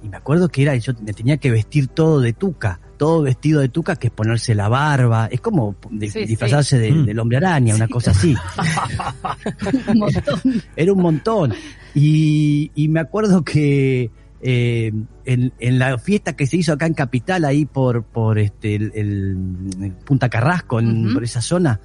Y 0.04 0.10
me 0.10 0.18
acuerdo 0.18 0.50
que 0.50 0.62
era, 0.64 0.76
yo 0.76 0.92
me 1.02 1.14
tenía 1.14 1.38
que 1.38 1.50
vestir 1.50 1.88
todo 1.88 2.20
de 2.20 2.34
tuca, 2.34 2.80
todo 2.98 3.22
vestido 3.22 3.62
de 3.62 3.70
tuca, 3.70 3.96
que 3.96 4.08
es 4.08 4.14
ponerse 4.14 4.54
la 4.54 4.68
barba, 4.68 5.28
es 5.32 5.40
como 5.40 5.76
de- 5.90 6.10
Sí, 6.10 6.20
sí. 6.22 6.26
disfrazarse 6.26 6.78
de- 6.78 6.92
Mm. 6.92 7.06
del 7.06 7.20
hombre 7.20 7.38
araña, 7.38 7.74
una 7.76 7.88
cosa 7.88 8.12
así. 8.12 8.36
Un 9.88 10.00
montón. 10.00 10.42
Era 10.76 10.94
un 10.94 11.02
montón. 11.02 11.54
Y, 11.96 12.72
y 12.76 12.88
me 12.90 13.00
acuerdo 13.00 13.44
que 13.44 14.12
eh, 14.42 14.92
en, 15.26 15.54
en 15.60 15.80
la 15.80 15.98
fiesta 15.98 16.36
que 16.36 16.48
se 16.48 16.58
hizo 16.58 16.74
acá 16.74 16.86
en 16.86 16.94
Capital, 16.94 17.46
ahí 17.46 17.66
por, 17.66 18.04
por 18.04 18.40
este, 18.40 18.76
el, 18.76 18.92
el- 18.94 19.38
el 19.82 19.92
Punta 19.94 20.28
Carrasco, 20.28 20.80
en- 20.82 21.14
por 21.14 21.24
esa 21.24 21.42
zona, 21.42 21.80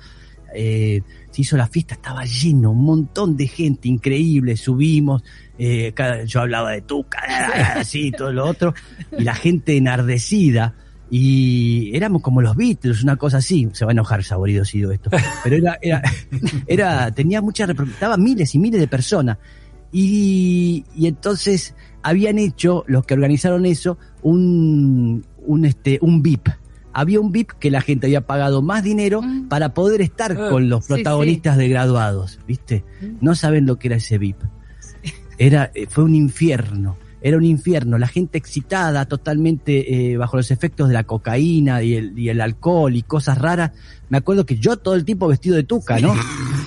eh, 0.55 1.03
se 1.31 1.43
hizo 1.43 1.57
la 1.57 1.69
fiesta, 1.69 1.95
estaba 1.95 2.25
lleno, 2.25 2.73
un 2.73 2.83
montón 2.85 3.37
de 3.37 3.47
gente 3.47 3.87
increíble, 3.87 4.57
subimos, 4.57 5.23
eh, 5.59 5.93
yo 6.27 6.41
hablaba 6.41 6.71
de 6.71 6.83
tuca, 6.83 7.19
así, 7.77 8.11
todo 8.13 8.33
lo 8.33 8.47
otro, 8.47 8.75
y 9.19 9.25
la 9.25 9.35
gente 9.35 9.77
enardecida, 9.77 10.75
y 11.11 11.91
éramos 11.97 12.23
como 12.23 12.41
los 12.43 12.55
Beatles, 12.57 13.03
una 13.03 13.17
cosa 13.17 13.39
así, 13.39 13.69
se 13.73 13.85
va 13.85 13.91
a 13.91 13.93
enojar 13.93 14.23
saborido 14.25 14.65
si 14.65 14.79
digo 14.79 14.93
esto, 14.93 15.11
pero 15.43 15.57
era, 15.57 15.79
era, 15.83 16.03
era, 16.67 17.11
tenía 17.13 17.41
mucha 17.41 17.65
estaba 17.65 18.17
miles 18.17 18.55
y 18.55 18.59
miles 18.59 18.81
de 18.81 18.89
personas, 18.89 19.39
y, 19.93 20.85
y 20.95 21.07
entonces 21.07 21.75
habían 22.03 22.39
hecho, 22.39 22.85
los 22.87 23.05
que 23.05 23.15
organizaron 23.15 23.67
eso, 23.67 23.99
un, 24.23 25.25
un, 25.47 25.65
este, 25.65 25.99
un 26.03 26.23
VIP. 26.23 26.49
Había 26.93 27.21
un 27.21 27.33
VIP 27.33 27.53
que 27.61 27.71
la 27.71 27.81
gente 27.81 28.07
había 28.07 28.23
pagado 28.23 28.61
más 28.63 28.83
dinero 28.83 29.23
Mm. 29.23 29.49
para 29.49 29.73
poder 29.75 30.01
estar 30.01 30.33
Ah, 30.33 30.49
con 30.51 30.69
los 30.69 30.85
sí, 30.87 30.95
protagonistas 30.95 31.57
de 31.57 31.69
graduados, 31.69 32.39
¿viste? 32.47 32.85
Mm. 33.01 33.07
No 33.21 33.35
saben 33.35 33.67
lo 33.67 33.79
que 33.79 33.89
era 33.89 33.97
ese 33.97 34.19
VIP. 34.19 34.43
Era, 35.39 35.71
eh, 35.75 35.87
fue 35.89 36.05
un 36.05 36.15
infierno. 36.15 36.99
Era 37.21 37.37
un 37.37 37.45
infierno, 37.45 37.99
la 37.99 38.07
gente 38.07 38.39
excitada, 38.39 39.07
totalmente 39.07 40.13
eh, 40.13 40.17
bajo 40.17 40.37
los 40.37 40.53
efectos 40.53 40.87
de 40.89 40.95
la 40.95 41.03
cocaína 41.03 41.83
y 41.83 41.95
el, 41.95 42.17
y 42.17 42.29
el 42.29 42.41
alcohol 42.41 42.95
y 42.95 43.03
cosas 43.03 43.39
raras. 43.39 43.73
Me 44.09 44.19
acuerdo 44.19 44.47
que 44.47 44.57
yo 44.57 44.77
todo 44.77 44.95
el 44.95 45.05
tiempo 45.05 45.27
vestido 45.27 45.57
de 45.57 45.65
tuca, 45.65 45.99
¿no? 45.99 46.15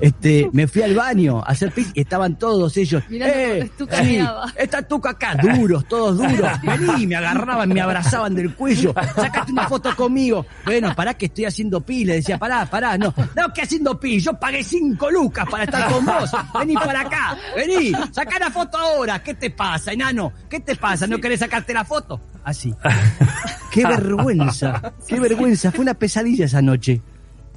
este, 0.00 0.48
me 0.52 0.66
fui 0.66 0.82
al 0.82 0.94
baño 0.94 1.38
a 1.38 1.50
hacer 1.50 1.72
pis 1.72 1.90
y 1.94 2.00
estaban 2.00 2.38
todos 2.38 2.76
ellos. 2.76 3.02
¡Eh! 3.10 3.70
sí, 4.02 4.20
está 4.56 4.82
Tuca 4.82 5.10
acá, 5.10 5.36
duros, 5.36 5.86
todos 5.88 6.18
duros. 6.18 6.50
Vení, 6.62 7.06
me 7.06 7.16
agarraban, 7.16 7.68
me 7.68 7.80
abrazaban 7.80 8.34
del 8.34 8.54
cuello. 8.54 8.94
Sacate 9.14 9.52
una 9.52 9.68
foto 9.68 9.94
conmigo. 9.96 10.46
Bueno, 10.64 10.94
pará 10.94 11.14
que 11.14 11.26
estoy 11.26 11.46
haciendo 11.46 11.80
pis. 11.80 12.06
Le 12.06 12.14
decía, 12.14 12.38
pará, 12.38 12.66
pará, 12.66 12.96
no. 12.96 13.14
No, 13.34 13.52
que 13.52 13.62
haciendo 13.62 13.98
pis. 13.98 14.24
Yo 14.24 14.34
pagué 14.34 14.62
cinco 14.62 15.10
lucas 15.10 15.46
para 15.50 15.64
estar 15.64 15.90
con 15.90 16.04
vos. 16.04 16.30
Vení 16.58 16.74
para 16.74 17.00
acá, 17.00 17.36
vení. 17.56 17.92
Sacá 18.12 18.38
la 18.38 18.50
foto 18.50 18.78
ahora. 18.78 19.22
¿Qué 19.22 19.34
te 19.34 19.50
pasa, 19.50 19.92
enano? 19.92 20.32
¿Qué 20.48 20.60
te 20.60 20.76
pasa? 20.76 21.06
¿No 21.06 21.18
querés 21.18 21.40
sacarte 21.40 21.72
la 21.74 21.84
foto? 21.84 22.20
Así. 22.44 22.72
Qué 23.72 23.84
vergüenza, 23.84 24.94
qué 25.06 25.20
vergüenza. 25.20 25.70
Fue 25.70 25.82
una 25.82 25.92
pesadilla 25.92 26.46
esa 26.46 26.62
noche. 26.62 27.02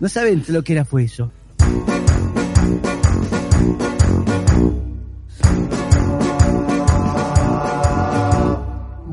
No 0.01 0.09
saben 0.09 0.43
lo 0.49 0.63
que 0.63 0.73
era 0.73 0.83
fue 0.83 1.03
eso. 1.05 1.31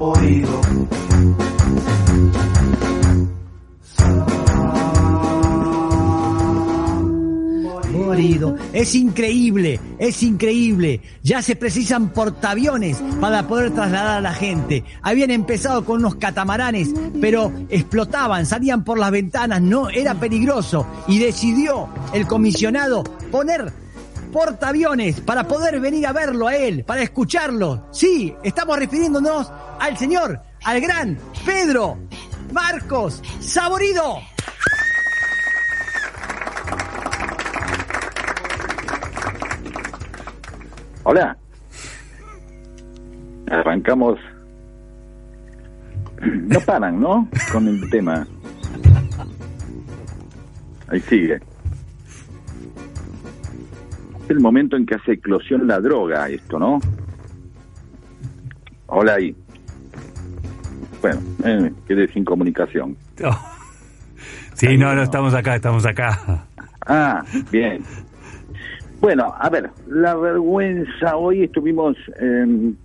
Morido. 0.07 0.61
Es 8.73 8.95
increíble, 8.95 9.81
es 9.99 10.23
increíble. 10.23 11.01
Ya 11.25 11.43
se 11.43 11.57
precisan 11.57 12.11
portaaviones 12.13 13.03
para 13.21 13.49
poder 13.49 13.73
trasladar 13.73 14.19
a 14.19 14.21
la 14.21 14.33
gente. 14.33 14.85
Habían 15.03 15.33
empezado 15.33 15.85
con 15.85 15.99
unos 15.99 16.15
catamaranes, 16.15 16.91
pero 17.21 17.53
explotaban, 17.69 18.47
salían 18.47 18.85
por 18.85 19.01
las 19.01 19.11
ventanas, 19.11 19.61
no 19.61 19.91
era 19.91 20.15
peligroso. 20.15 20.87
Y 21.09 21.19
decidió 21.19 21.89
el 22.13 22.29
comisionado 22.29 23.03
poner 23.33 23.73
portaaviones 24.37 25.23
para 25.23 25.45
poder 25.45 25.81
venir 25.81 26.07
a 26.07 26.13
verlo 26.13 26.47
a 26.47 26.55
él, 26.55 26.85
para 26.85 27.01
escucharlo. 27.01 27.87
Sí, 27.91 28.37
estamos 28.43 28.79
refiriéndonos 28.79 29.51
al 29.81 29.97
señor, 29.97 30.39
al 30.63 30.79
gran 30.79 31.17
Pedro 31.47 31.97
Marcos 32.53 33.23
Saborido. 33.41 34.19
Hola. 41.05 41.35
Arrancamos. 43.51 44.19
No 46.21 46.61
paran, 46.61 47.01
¿no? 47.01 47.27
Con 47.51 47.69
el 47.69 47.89
tema. 47.89 48.27
Ahí 50.89 51.01
sigue. 51.01 51.41
Es 54.27 54.31
el 54.31 54.41
momento 54.41 54.77
en 54.77 54.85
que 54.85 54.97
hace 54.97 55.13
eclosión 55.13 55.69
la 55.69 55.79
droga, 55.79 56.29
esto, 56.29 56.59
¿no? 56.59 56.81
Hola 58.89 59.15
ahí. 59.15 59.37
Bueno, 61.01 61.21
eh, 61.45 61.73
quedé 61.87 62.09
sin 62.09 62.25
comunicación. 62.25 62.97
Oh. 63.25 63.39
Sí, 64.55 64.77
no, 64.77 64.95
no, 64.97 65.03
estamos 65.03 65.33
acá, 65.33 65.55
estamos 65.55 65.87
acá. 65.87 66.45
Ah, 66.87 67.23
bien. 67.53 67.83
Bueno, 69.01 69.33
a 69.39 69.49
ver, 69.49 69.71
la 69.87 70.17
vergüenza. 70.17 71.17
Hoy 71.17 71.45
estuvimos 71.45 71.97
en 72.19 72.77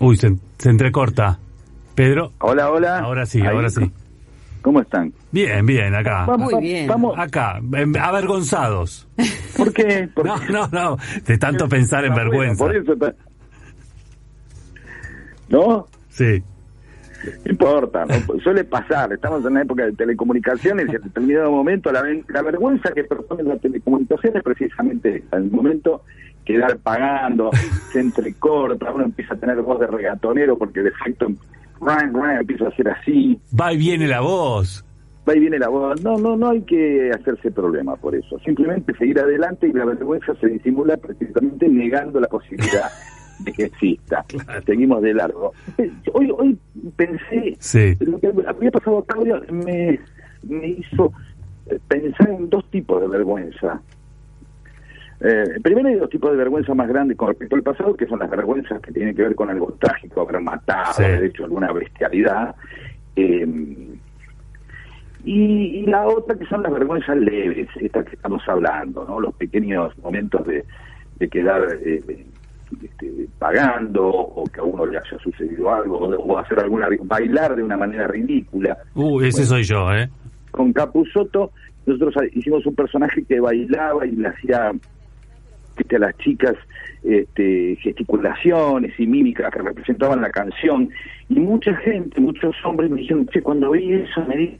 Uy, 0.00 0.16
se, 0.16 0.34
se 0.56 0.70
entrecorta. 0.70 1.38
Pedro, 1.94 2.32
Hola, 2.38 2.70
hola. 2.70 3.00
ahora 3.00 3.26
sí, 3.26 3.40
Ahí, 3.40 3.48
ahora 3.48 3.68
sí. 3.68 3.90
¿Cómo 4.68 4.82
están? 4.82 5.10
Bien, 5.32 5.64
bien, 5.64 5.94
acá. 5.94 6.26
Vamos, 6.26 6.52
Muy 6.52 6.62
bien. 6.62 6.86
Vamos. 6.86 7.18
Acá, 7.18 7.58
em, 7.72 7.96
avergonzados. 7.96 9.08
¿Por 9.56 9.72
qué? 9.72 10.10
¿Por 10.14 10.26
No, 10.26 10.38
qué? 10.38 10.52
no, 10.52 10.68
no, 10.70 10.98
de 11.26 11.38
tanto 11.38 11.66
pensar 11.70 12.04
en 12.04 12.12
bueno, 12.12 12.28
vergüenza. 12.28 12.64
por 12.66 12.76
eso 12.76 12.92
está- 12.92 13.14
¿No? 15.48 15.86
Sí. 16.10 16.42
No 17.46 17.50
importa, 17.50 18.04
¿no? 18.04 18.14
suele 18.42 18.64
pasar. 18.64 19.10
Estamos 19.10 19.40
en 19.40 19.52
una 19.52 19.62
época 19.62 19.86
de 19.86 19.92
telecomunicaciones 19.92 20.86
y 20.92 20.96
en 20.96 21.02
determinado 21.02 21.50
momento 21.50 21.90
la, 21.90 22.02
ven- 22.02 22.26
la 22.28 22.42
vergüenza 22.42 22.90
que 22.92 23.04
propone 23.04 23.44
la 23.44 23.56
telecomunicación 23.56 24.36
es 24.36 24.42
precisamente 24.42 25.16
esa. 25.16 25.38
En 25.38 25.44
el 25.44 25.50
momento 25.50 26.02
quedar 26.44 26.76
pagando, 26.76 27.48
se 27.90 28.00
entrecorta, 28.00 28.92
uno 28.92 29.04
empieza 29.04 29.32
a 29.32 29.38
tener 29.38 29.62
voz 29.62 29.80
de 29.80 29.86
regatonero 29.86 30.58
porque 30.58 30.80
de 30.82 30.90
efecto 30.90 31.26
ran, 31.80 32.12
ran, 32.14 32.38
empieza 32.40 32.66
a 32.66 32.68
hacer 32.68 32.88
así, 32.88 33.38
Va 33.58 33.72
y 33.72 33.76
viene 33.78 34.06
la 34.08 34.20
voz. 34.20 34.84
va 35.28 35.36
y 35.36 35.40
viene 35.40 35.58
la 35.58 35.68
voz. 35.68 36.02
No, 36.02 36.16
no, 36.18 36.36
no 36.36 36.48
hay 36.50 36.62
que 36.62 37.10
hacerse 37.10 37.50
problema 37.50 37.96
por 37.96 38.14
eso. 38.14 38.38
Simplemente 38.40 38.94
seguir 38.96 39.18
adelante 39.20 39.68
y 39.68 39.72
la 39.72 39.84
vergüenza 39.84 40.34
se 40.40 40.48
disimula 40.48 40.96
precisamente 40.96 41.68
negando 41.68 42.18
la 42.20 42.28
posibilidad 42.28 42.90
de 43.40 43.52
que 43.52 43.64
exista. 43.64 44.24
Seguimos 44.66 45.02
de 45.02 45.14
largo. 45.14 45.52
Hoy, 46.14 46.30
hoy 46.36 46.58
pensé, 46.96 47.56
Sí. 47.58 47.94
lo 48.00 48.18
que 48.18 48.32
había 48.46 48.70
pasado 48.70 48.98
a 48.98 49.04
Claudia 49.06 49.40
me, 49.50 50.00
me 50.48 50.68
hizo 50.68 51.12
pensar 51.88 52.30
en 52.30 52.48
dos 52.48 52.68
tipos 52.70 53.00
de 53.00 53.08
vergüenza. 53.08 53.80
Eh, 55.20 55.58
primero 55.62 55.88
hay 55.88 55.96
dos 55.96 56.10
tipos 56.10 56.30
de 56.30 56.36
vergüenza 56.36 56.74
más 56.74 56.88
grandes 56.88 57.16
con 57.16 57.28
respecto 57.28 57.56
al 57.56 57.62
pasado, 57.62 57.94
que 57.96 58.06
son 58.06 58.20
las 58.20 58.30
vergüenzas 58.30 58.80
que 58.80 58.92
tienen 58.92 59.16
que 59.16 59.22
ver 59.22 59.34
con 59.34 59.50
algo 59.50 59.72
trágico, 59.80 60.20
haber 60.20 60.40
matado, 60.40 60.92
Sí. 60.92 61.02
haber 61.04 61.24
hecho 61.24 61.44
alguna 61.44 61.72
bestialidad. 61.72 62.54
Eh, 63.16 63.46
y, 65.24 65.32
y 65.80 65.86
la 65.86 66.06
otra 66.06 66.36
que 66.38 66.46
son 66.46 66.62
las 66.62 66.72
vergüenzas 66.72 67.16
leves, 67.16 67.68
estas 67.80 68.06
que 68.06 68.14
estamos 68.16 68.42
hablando, 68.46 69.04
¿no? 69.06 69.20
Los 69.20 69.34
pequeños 69.34 69.96
momentos 69.98 70.46
de, 70.46 70.64
de 71.18 71.28
quedar 71.28 71.62
eh, 71.84 72.00
este, 72.82 73.26
pagando 73.38 74.06
o 74.06 74.44
que 74.44 74.60
a 74.60 74.62
uno 74.62 74.86
le 74.86 74.98
haya 74.98 75.18
sucedido 75.18 75.74
algo 75.74 75.98
o, 75.98 76.14
o 76.14 76.38
hacer 76.38 76.60
alguna 76.60 76.86
bailar 77.02 77.56
de 77.56 77.62
una 77.64 77.76
manera 77.76 78.06
ridícula. 78.06 78.78
Uh, 78.94 79.20
ese 79.22 79.44
soy 79.44 79.64
yo, 79.64 79.90
¿eh? 79.92 80.08
Con 80.52 80.72
Capuzoto 80.72 81.50
nosotros 81.86 82.14
hicimos 82.34 82.64
un 82.66 82.74
personaje 82.74 83.24
que 83.24 83.40
bailaba 83.40 84.06
y 84.06 84.12
le 84.12 84.28
hacía 84.28 84.72
viste, 85.78 85.96
a 85.96 86.00
las 86.00 86.16
chicas 86.18 86.54
este, 87.02 87.76
gesticulaciones 87.80 88.98
y 88.98 89.06
mímicas 89.06 89.50
que 89.52 89.62
representaban 89.62 90.20
la 90.20 90.30
canción 90.30 90.90
y 91.28 91.38
mucha 91.40 91.74
gente, 91.76 92.20
muchos 92.20 92.54
hombres 92.64 92.90
me 92.90 93.00
dijeron, 93.00 93.26
che, 93.28 93.40
cuando 93.42 93.70
vi 93.70 93.92
eso 93.92 94.24
me 94.26 94.36
di 94.36 94.58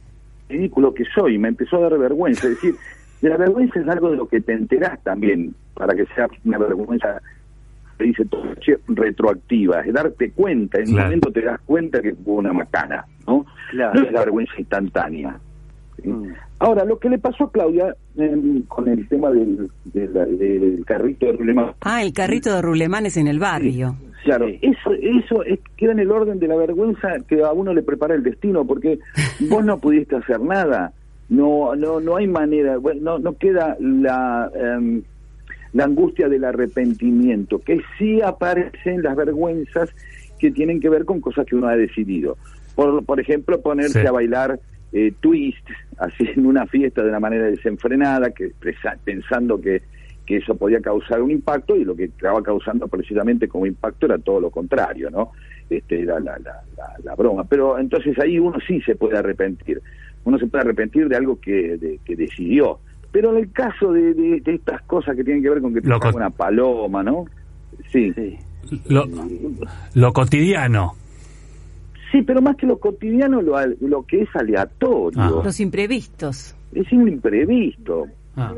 ridículo 0.49 0.93
que 0.93 1.03
soy, 1.13 1.37
me 1.37 1.49
empezó 1.49 1.77
a 1.77 1.89
dar 1.89 1.99
vergüenza, 1.99 2.47
es 2.47 2.55
decir, 2.55 2.75
de 3.21 3.29
la 3.29 3.37
vergüenza 3.37 3.79
es 3.79 3.87
algo 3.87 4.09
de 4.11 4.17
lo 4.17 4.27
que 4.27 4.41
te 4.41 4.53
enterás 4.53 5.01
también, 5.03 5.53
para 5.75 5.93
que 5.93 6.05
sea 6.15 6.27
una 6.45 6.57
vergüenza, 6.57 7.21
se 7.97 8.03
dice 8.05 8.25
todo, 8.25 8.55
che, 8.55 8.77
retroactiva, 8.87 9.81
es 9.81 9.93
darte 9.93 10.31
cuenta, 10.31 10.77
en 10.79 10.87
un 10.87 10.93
Claro. 10.93 11.07
momento 11.07 11.31
te 11.31 11.41
das 11.41 11.59
cuenta 11.65 12.01
que 12.01 12.13
hubo 12.25 12.35
una 12.35 12.53
macana, 12.53 13.05
¿no? 13.27 13.45
Claro. 13.71 13.99
No 13.99 14.05
es 14.07 14.11
la 14.13 14.19
vergüenza 14.21 14.53
instantánea. 14.57 15.37
¿Sí? 16.01 16.09
Mm. 16.09 16.33
Ahora, 16.59 16.83
lo 16.85 16.99
que 16.99 17.09
le 17.09 17.17
pasó 17.19 17.45
a 17.45 17.51
Claudia 17.51 17.95
em, 18.17 18.63
con 18.63 18.87
el 18.87 19.07
tema 19.07 19.31
del, 19.31 19.69
del, 19.85 20.13
del 20.37 20.83
carrito 20.85 21.25
de 21.27 21.33
Rulemán, 21.33 21.71
Ah, 21.81 22.03
el 22.03 22.13
carrito 22.13 22.53
de 22.53 22.61
rulemanes 22.61 23.17
en 23.17 23.27
el 23.27 23.39
barrio. 23.39 23.95
Claro, 24.23 24.47
Sí. 24.49 24.59
eso, 24.61 24.91
eso 24.93 25.43
es, 25.45 25.59
queda 25.77 25.93
en 25.93 25.99
el 25.99 26.11
orden 26.11 26.39
de 26.39 26.47
la 26.49 26.55
vergüenza 26.57 27.07
que 27.27 27.41
a 27.43 27.53
uno 27.53 27.73
le 27.73 27.81
prepara 27.83 28.15
el 28.15 28.23
destino, 28.23 28.65
porque 28.65 28.99
vos 29.49 29.63
no 29.63 29.79
pudiste 29.79 30.17
hacer 30.17 30.41
nada, 30.41 30.91
no, 31.29 31.75
no, 31.75 31.99
no 32.01 32.17
hay 32.17 32.27
manera, 32.27 32.77
bueno, 32.77 33.01
no, 33.01 33.19
no 33.19 33.33
queda 33.37 33.77
la, 33.79 34.49
em, 34.55 35.01
la 35.71 35.85
angustia 35.85 36.27
del 36.27 36.43
arrepentimiento, 36.43 37.59
que 37.59 37.79
sí 37.97 38.21
aparecen 38.21 39.03
las 39.03 39.15
vergüenzas 39.15 39.89
que 40.39 40.51
tienen 40.51 40.79
que 40.81 40.89
ver 40.89 41.05
con 41.05 41.21
cosas 41.21 41.45
que 41.45 41.55
uno 41.55 41.67
ha 41.67 41.75
decidido. 41.77 42.37
Por, 42.75 43.03
por 43.05 43.19
ejemplo, 43.19 43.61
ponerse 43.61 44.01
Sí. 44.01 44.07
a 44.07 44.11
bailar 44.11 44.59
eh, 44.93 45.13
twist, 45.19 45.65
así 45.99 46.25
en 46.35 46.45
una 46.45 46.65
fiesta 46.67 47.03
de 47.03 47.09
una 47.09 47.19
manera 47.19 47.45
desenfrenada, 47.45 48.31
que 48.31 48.51
presa- 48.59 48.97
pensando 49.03 49.59
que 49.61 49.81
que 50.25 50.37
eso 50.37 50.53
podía 50.55 50.79
causar 50.79 51.23
un 51.23 51.31
impacto 51.31 51.75
y 51.75 51.83
lo 51.83 51.95
que 51.95 52.03
estaba 52.03 52.43
causando 52.43 52.87
precisamente 52.87 53.47
como 53.47 53.65
impacto 53.65 54.05
era 54.05 54.19
todo 54.19 54.39
lo 54.39 54.51
contrario, 54.51 55.09
¿no? 55.09 55.31
Este, 55.71 56.03
la, 56.05 56.19
la, 56.19 56.37
la, 56.37 56.61
la, 56.77 56.93
la 57.03 57.15
broma. 57.15 57.45
Pero 57.45 57.79
entonces 57.79 58.15
ahí 58.19 58.37
uno 58.37 58.59
sí 58.67 58.79
se 58.81 58.95
puede 58.95 59.17
arrepentir. 59.17 59.81
Uno 60.25 60.37
se 60.37 60.45
puede 60.45 60.65
arrepentir 60.65 61.07
de 61.09 61.15
algo 61.15 61.39
que, 61.39 61.77
de- 61.77 61.99
que 62.05 62.15
decidió. 62.15 62.77
Pero 63.11 63.31
en 63.31 63.37
el 63.45 63.51
caso 63.51 63.91
de, 63.91 64.13
de- 64.13 64.39
de 64.41 64.53
estas 64.53 64.83
cosas 64.83 65.15
que 65.15 65.23
tienen 65.23 65.41
que 65.41 65.49
ver 65.49 65.61
con 65.61 65.73
que 65.73 65.81
te 65.81 65.87
una 66.17 66.29
paloma, 66.29 67.01
¿no? 67.01 67.25
Sí. 67.91 68.13
Sí. 68.13 68.37
Lo, 68.87 69.05
lo 69.95 70.13
cotidiano. 70.13 70.93
Sí, 72.11 72.21
pero 72.23 72.41
más 72.41 72.55
que 72.55 72.65
lo 72.65 72.79
cotidiano, 72.79 73.41
lo, 73.41 73.55
al- 73.57 73.77
lo 73.81 74.03
que 74.03 74.21
es 74.23 74.29
aleatorio. 74.35 75.21
Ah. 75.21 75.41
Los 75.43 75.59
imprevistos. 75.59 76.55
Es 76.73 76.91
un 76.91 77.07
imprevisto. 77.07 78.07
Ah, 78.35 78.53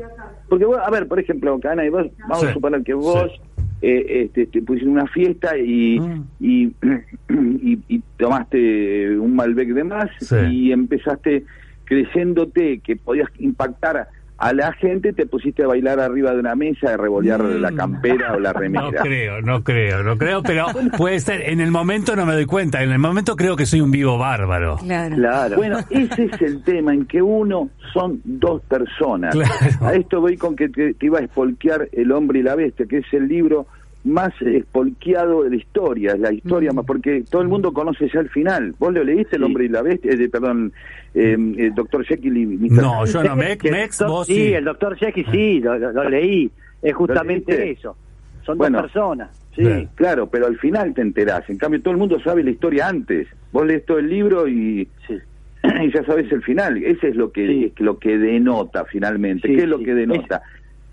Porque, 0.48 0.64
vos, 0.64 0.78
a 0.82 0.90
ver, 0.90 1.08
por 1.08 1.18
ejemplo, 1.18 1.58
Cana, 1.60 1.84
y 1.84 1.88
vos, 1.88 2.06
vamos 2.20 2.40
Sí, 2.40 2.46
a 2.46 2.52
suponer 2.52 2.82
que 2.82 2.94
vos 2.94 3.30
sí. 3.34 3.62
eh, 3.82 4.22
este, 4.24 4.46
te 4.46 4.62
pusiste 4.62 4.86
en 4.86 4.92
una 4.92 5.06
fiesta 5.06 5.56
y, 5.58 5.98
Mm. 5.98 6.24
y, 6.40 6.64
y, 7.62 7.78
y 7.88 8.02
tomaste 8.16 9.18
un 9.18 9.34
Malbec 9.34 9.68
de 9.74 9.84
más 9.84 10.08
Sí. 10.20 10.36
y 10.50 10.72
empezaste 10.72 11.44
creyéndote 11.84 12.78
que 12.80 12.96
podías 12.96 13.28
impactar 13.38 14.08
a 14.42 14.52
la 14.52 14.72
gente 14.72 15.12
te 15.12 15.24
pusiste 15.24 15.62
a 15.62 15.68
bailar 15.68 16.00
arriba 16.00 16.32
de 16.32 16.40
una 16.40 16.56
mesa, 16.56 16.94
a 16.94 16.96
revolear 16.96 17.40
la 17.44 17.70
campera 17.70 18.32
o 18.34 18.40
la 18.40 18.52
No 18.52 18.58
remera. 18.58 19.02
creo, 19.02 19.40
no 19.40 19.62
creo, 19.62 20.02
no 20.02 20.18
creo, 20.18 20.42
pero 20.42 20.66
puede 20.98 21.20
ser. 21.20 21.42
En 21.48 21.60
el 21.60 21.70
momento 21.70 22.16
no 22.16 22.26
me 22.26 22.32
doy 22.32 22.44
cuenta. 22.44 22.82
En 22.82 22.90
el 22.90 22.98
momento 22.98 23.36
creo 23.36 23.54
que 23.54 23.66
soy 23.66 23.80
un 23.80 23.92
vivo 23.92 24.18
bárbaro. 24.18 24.78
Claro. 24.78 25.14
Claro. 25.14 25.56
Bueno, 25.56 25.78
ese 25.90 26.24
es 26.24 26.42
el 26.42 26.64
tema, 26.64 26.92
en 26.92 27.06
que 27.06 27.22
uno 27.22 27.70
son 27.92 28.20
dos 28.24 28.62
personas. 28.62 29.32
Claro. 29.32 29.86
A 29.86 29.94
esto 29.94 30.20
voy 30.20 30.36
con 30.36 30.56
que 30.56 30.68
te, 30.68 30.94
te 30.94 31.06
iba 31.06 31.20
a 31.20 31.22
espolquear 31.22 31.88
El 31.92 32.10
hombre 32.10 32.40
y 32.40 32.42
la 32.42 32.56
bestia, 32.56 32.86
que 32.86 32.98
es 32.98 33.06
el 33.12 33.28
libro 33.28 33.68
más 34.04 34.32
espolqueado 34.42 35.44
de 35.44 35.50
la 35.50 35.56
historia, 35.56 36.16
la 36.16 36.32
historia 36.32 36.72
más, 36.72 36.84
porque 36.84 37.22
todo 37.30 37.42
el 37.42 37.48
mundo 37.48 37.72
conoce 37.72 38.08
ya 38.12 38.20
el 38.20 38.28
final. 38.30 38.74
¿Vos 38.78 38.92
lo 38.92 39.04
leíste, 39.04 39.36
El 39.36 39.44
hombre 39.44 39.66
y 39.66 39.68
la 39.68 39.82
bestia? 39.82 40.12
Eh, 40.12 40.28
perdón, 40.28 40.72
eh, 41.14 41.36
el 41.58 41.74
doctor 41.74 42.04
Jekyll 42.04 42.36
y 42.36 42.46
Mr. 42.46 42.82
No, 42.82 43.04
yo 43.06 43.22
no. 43.22 43.30
Sí, 43.34 43.36
Mex, 43.38 43.64
el 43.64 43.70
Mex, 43.72 43.98
doctor- 43.98 44.08
vos 44.08 44.26
sí, 44.26 44.34
sí. 44.34 44.52
el 44.54 44.64
doctor 44.64 44.96
Jekyll 44.96 45.26
sí, 45.30 45.60
lo, 45.60 45.78
lo- 45.78 45.92
lo 45.92 46.08
leí. 46.08 46.50
Es 46.82 46.94
justamente 46.94 47.70
eso. 47.70 47.96
Son 48.44 48.58
Bueno. 48.58 48.78
dos 48.78 48.90
personas. 48.90 49.30
Sí. 49.54 49.62
Claro. 49.62 49.88
Claro, 49.94 50.26
pero 50.30 50.46
al 50.46 50.58
final 50.58 50.94
te 50.94 51.02
enterás. 51.02 51.48
En 51.48 51.58
cambio, 51.58 51.80
todo 51.80 51.92
el 51.92 51.98
mundo 51.98 52.18
sabe 52.24 52.42
la 52.42 52.50
historia 52.50 52.88
antes. 52.88 53.28
Vos 53.52 53.64
lees 53.66 53.84
todo 53.86 53.98
el 53.98 54.08
libro 54.08 54.48
y, 54.48 54.88
Sí. 55.06 55.14
y 55.84 55.92
ya 55.92 56.02
sabes 56.04 56.32
el 56.32 56.42
final. 56.42 56.82
Ese 56.82 57.08
es 57.10 57.14
lo 57.16 57.30
que 57.30 57.46
Sí. 57.46 57.72
lo 57.78 57.98
que 57.98 58.18
denota 58.18 58.84
finalmente. 58.86 59.46
Sí, 59.46 59.54
¿Qué 59.54 59.62
es 59.62 59.68
lo 59.68 59.78
sí. 59.78 59.84
que 59.84 59.94
denota? 59.94 60.42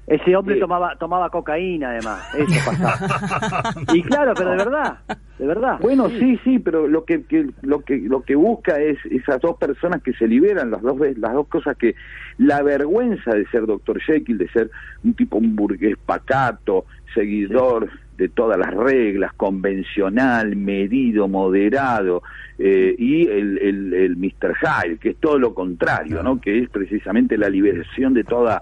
Ese 0.10 0.36
hombre 0.36 0.56
Sí. 0.56 0.62
tomaba 0.62 0.96
tomaba 0.98 1.30
cocaína, 1.30 1.92
además. 1.92 2.30
Eso 2.36 2.70
pasaba. 2.70 3.74
y 3.94 4.01
claro, 4.01 4.34
pero 4.36 4.50
de 4.51 4.58
verdad. 4.58 4.98
De 5.38 5.46
verdad. 5.48 5.78
Bueno, 5.80 6.10
sí, 6.10 6.38
sí, 6.44 6.60
pero 6.60 6.88
lo 6.88 7.06
que, 7.06 7.24
que- 7.24 7.50
lo 7.62 7.80
que 7.82 7.98
lo 8.00 8.24
que 8.24 8.36
busca 8.36 8.80
es 8.82 8.98
esas 9.06 9.39
dos 9.39 9.56
personas 9.58 10.01
que 10.01 10.13
se 10.13 10.28
liberan, 10.28 10.72
las 10.72 10.82
dos 10.82 10.98
las 11.18 11.34
dos 11.34 11.48
cosas 11.48 11.78
que 11.78 11.96
la 12.39 12.62
vergüenza 12.63 13.32
de 13.36 13.46
ser 13.48 13.66
Dr. 13.66 14.01
Jekyll, 14.01 14.38
de 14.39 14.50
ser 14.50 14.72
un 15.04 15.13
tipo 15.13 15.38
un 15.38 15.56
burgués 15.56 15.96
pacato, 16.06 16.86
seguidor 17.13 17.89
de 18.18 18.28
todas 18.28 18.58
las 18.58 18.74
reglas, 18.74 19.32
convencional, 19.36 20.56
medido, 20.58 21.30
moderado, 21.30 22.22
eh, 22.58 22.94
y 22.98 23.25
el, 23.28 23.58
el, 23.60 23.94
el 23.94 24.18
Mr. 24.18 24.56
Hyde, 24.60 24.98
que 24.98 25.10
es 25.12 25.18
todo 25.18 25.39
lo 25.39 25.54
contrario, 25.54 26.22
¿no? 26.22 26.42
Que 26.42 26.60
es 26.60 26.70
precisamente 26.70 27.38
la 27.38 27.48
liberación 27.50 28.13
de 28.13 28.25
toda 28.25 28.62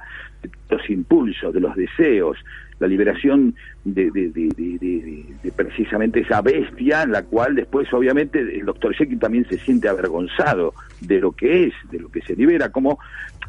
los 0.69 0.89
impulsos, 0.89 1.53
de 1.53 1.59
los 1.59 1.75
deseos, 1.75 2.37
la 2.79 2.87
liberación 2.87 3.55
de, 3.83 4.11
de, 4.11 5.51
precisamente 5.55 6.19
esa 6.19 6.41
bestia, 6.41 7.03
en 7.03 7.11
la 7.11 7.23
cual 7.23 7.55
después 7.55 7.91
obviamente 7.93 8.39
el 8.39 8.65
doctor 8.65 8.93
Jekyll 8.93 9.19
también 9.19 9.47
se 9.49 9.57
siente 9.57 9.87
avergonzado 9.87 10.73
de 11.01 11.19
lo 11.19 11.31
que 11.31 11.65
es, 11.65 11.73
de 11.91 11.99
lo 11.99 12.09
que 12.09 12.21
se 12.21 12.35
libera, 12.35 12.69
como 12.69 12.99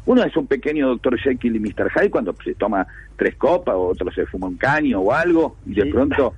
uno 0.05 0.23
es 0.23 0.35
un 0.35 0.47
pequeño 0.47 0.87
doctor 0.87 1.19
Jekyll 1.19 1.55
y 1.55 1.59
Mr. 1.59 1.91
Hyde 1.91 2.09
cuando 2.09 2.35
se 2.43 2.55
toma 2.55 2.87
tres 3.17 3.35
copas, 3.35 3.75
o 3.75 3.87
otro 3.89 4.11
se 4.11 4.25
fuma 4.25 4.47
un 4.47 4.57
caño 4.57 4.99
o 5.01 5.13
algo, 5.13 5.57
y 5.65 5.75
de 5.75 5.83
Sí. 5.83 5.89
pronto, 5.91 6.33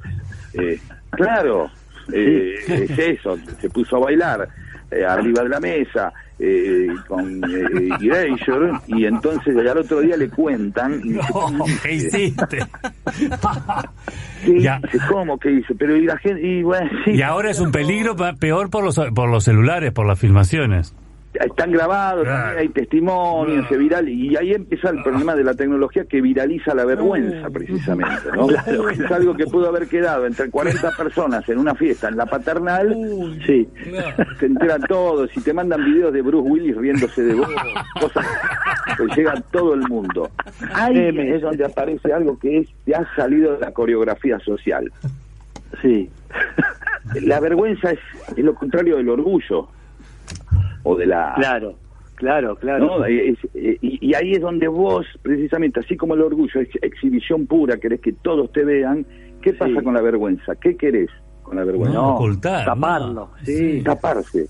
eh, 0.55 0.79
claro, 1.11 1.69
eh, 2.11 2.55
es 2.67 2.99
eso, 2.99 3.37
se 3.59 3.69
puso 3.69 3.95
a 3.97 3.99
bailar 3.99 4.49
eh, 4.91 5.05
arriba 5.05 5.43
de 5.43 5.49
la 5.49 5.59
mesa 5.59 6.13
eh, 6.39 6.87
con 7.07 7.41
eh, 7.43 7.89
Erasure, 8.01 8.71
y 8.87 9.05
entonces 9.05 9.55
al 9.55 9.77
otro 9.77 10.01
día 10.01 10.17
le 10.17 10.29
cuentan 10.29 10.99
y 11.03 11.13
dice, 11.13 11.27
No, 11.33 11.65
¿qué 11.83 11.93
hiciste? 11.93 12.59
¿qué 14.45 14.59
Ya. 14.59 14.79
hice? 14.83 14.97
¿Cómo 15.09 15.37
que 15.37 15.51
hice? 15.51 15.75
Pero 15.75 15.95
y 15.95 16.05
la 16.05 16.17
gente, 16.17 16.41
y 16.41 16.63
bueno, 16.63 16.89
sí, 17.05 17.11
Y 17.11 17.21
ahora 17.21 17.51
es 17.51 17.59
un 17.59 17.71
peligro 17.71 18.15
peor 18.39 18.69
por 18.69 18.83
los, 18.83 18.99
por 19.13 19.29
los 19.29 19.43
celulares, 19.43 19.91
por 19.91 20.05
las 20.07 20.19
filmaciones. 20.19 20.95
Están 21.43 21.71
grabados, 21.71 22.23
Claro. 22.23 22.39
también 22.43 22.59
hay 22.59 22.69
testimonios, 22.69 23.67
se 23.67 23.77
viral, 23.77 24.07
y 24.09 24.35
ahí 24.35 24.53
empieza 24.53 24.89
el 24.89 25.01
problema 25.03 25.35
de 25.35 25.43
la 25.43 25.53
tecnología 25.53 26.05
que 26.05 26.21
viraliza 26.21 26.73
la 26.73 26.85
vergüenza, 26.85 27.49
precisamente, 27.49 28.29
¿no? 28.35 28.47
Es 28.91 29.11
algo 29.11 29.33
que 29.35 29.45
pudo 29.45 29.67
haber 29.69 29.87
quedado 29.87 30.25
entre 30.25 30.49
40 30.49 30.91
personas 30.97 31.47
en 31.49 31.57
una 31.57 31.75
fiesta 31.75 32.07
en 32.09 32.17
la 32.17 32.25
paternal, 32.25 32.95
Sí. 33.45 33.67
se 34.39 34.45
enteran 34.45 34.81
todos, 34.83 35.29
y 35.35 35.41
te 35.41 35.53
mandan 35.53 35.83
videos 35.85 36.13
de 36.13 36.21
Bruce 36.21 36.49
Willis 36.49 36.77
riéndose 36.77 37.23
de 37.23 37.33
vos, 37.35 37.49
cosas 37.99 38.25
que 38.97 39.05
llega 39.15 39.31
a 39.33 39.41
todo 39.41 39.73
el 39.73 39.81
mundo. 39.87 40.29
Ahí 40.73 40.97
es 40.97 41.41
donde 41.41 41.65
aparece 41.65 42.11
algo 42.13 42.37
que 42.39 42.59
es, 42.59 42.67
te 42.85 42.95
ha 42.95 43.05
salido 43.15 43.53
de 43.53 43.59
la 43.59 43.71
coreografía 43.71 44.39
social. 44.39 44.91
Sí. 45.81 46.09
La 47.23 47.39
vergüenza 47.39 47.91
es, 47.91 47.99
es 48.37 48.43
lo 48.43 48.53
contrario 48.53 48.97
del 48.97 49.09
orgullo, 49.09 49.67
o 50.83 50.95
de 50.95 51.05
la... 51.05 51.33
Claro. 51.35 51.75
Claro, 52.15 52.55
claro. 52.55 52.99
¿no? 52.99 53.05
Es- 53.05 53.39
y, 53.55 53.97
y 54.09 54.13
ahí 54.13 54.33
es 54.33 54.41
donde 54.41 54.67
vos, 54.67 55.07
precisamente, 55.23 55.79
así 55.79 55.97
como 55.97 56.13
el 56.13 56.21
orgullo 56.21 56.61
es 56.61 56.69
exhibición 56.83 57.47
pura, 57.47 57.77
querés 57.77 57.99
que 57.99 58.11
todos 58.13 58.51
te 58.51 58.63
vean, 58.63 59.05
¿qué 59.41 59.53
pasa 59.53 59.79
Sí. 59.79 59.83
con 59.83 59.95
la 59.95 60.01
vergüenza? 60.01 60.55
¿Qué 60.55 60.75
querés 60.77 61.09
con 61.41 61.55
la 61.55 61.63
vergüenza? 61.63 61.95
No, 61.97 62.15
ocultar. 62.17 62.63
taparlo, 62.65 63.13
no. 63.13 63.31
sí. 63.43 63.81
Taparse, 63.83 64.47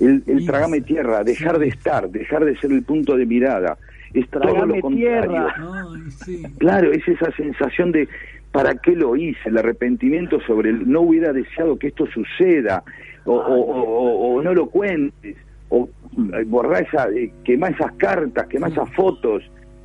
el, 0.00 0.24
el 0.26 0.44
tragame 0.46 0.80
tierra, 0.80 1.22
dejar 1.22 1.60
de 1.60 1.68
estar, 1.68 2.10
dejar 2.10 2.44
de 2.44 2.56
ser 2.58 2.72
el 2.72 2.82
punto 2.82 3.16
de 3.16 3.24
mirada, 3.24 3.78
es 4.12 4.28
todo 4.28 4.42
Tragame 4.42 4.74
lo 4.76 4.80
contrario. 4.80 4.96
tierra. 5.30 5.54
Ay, 5.94 6.10
sí. 6.10 6.42
Claro, 6.58 6.90
es 6.90 7.06
esa 7.06 7.30
sensación 7.36 7.92
de 7.92 8.08
¿para 8.50 8.74
qué 8.74 8.96
lo 8.96 9.14
hice? 9.14 9.48
El 9.48 9.58
arrepentimiento 9.58 10.40
sobre 10.40 10.70
el 10.70 10.90
no 10.90 11.02
hubiera 11.02 11.32
deseado 11.32 11.78
que 11.78 11.86
esto 11.86 12.04
suceda, 12.06 12.82
o, 13.24 13.32
o- 13.32 13.60
o- 13.60 13.82
o- 13.82 14.34
o 14.38 14.42
no 14.42 14.52
lo 14.54 14.66
cuentes, 14.66 15.36
o 15.74 15.88
eh, 16.34 16.44
borrá 16.46 16.80
esa, 16.80 17.08
eh, 17.10 17.32
quemá 17.44 17.68
esas 17.68 17.92
cartas, 17.92 18.46
quemá 18.48 18.68
esas 18.68 18.92
fotos, 18.94 19.42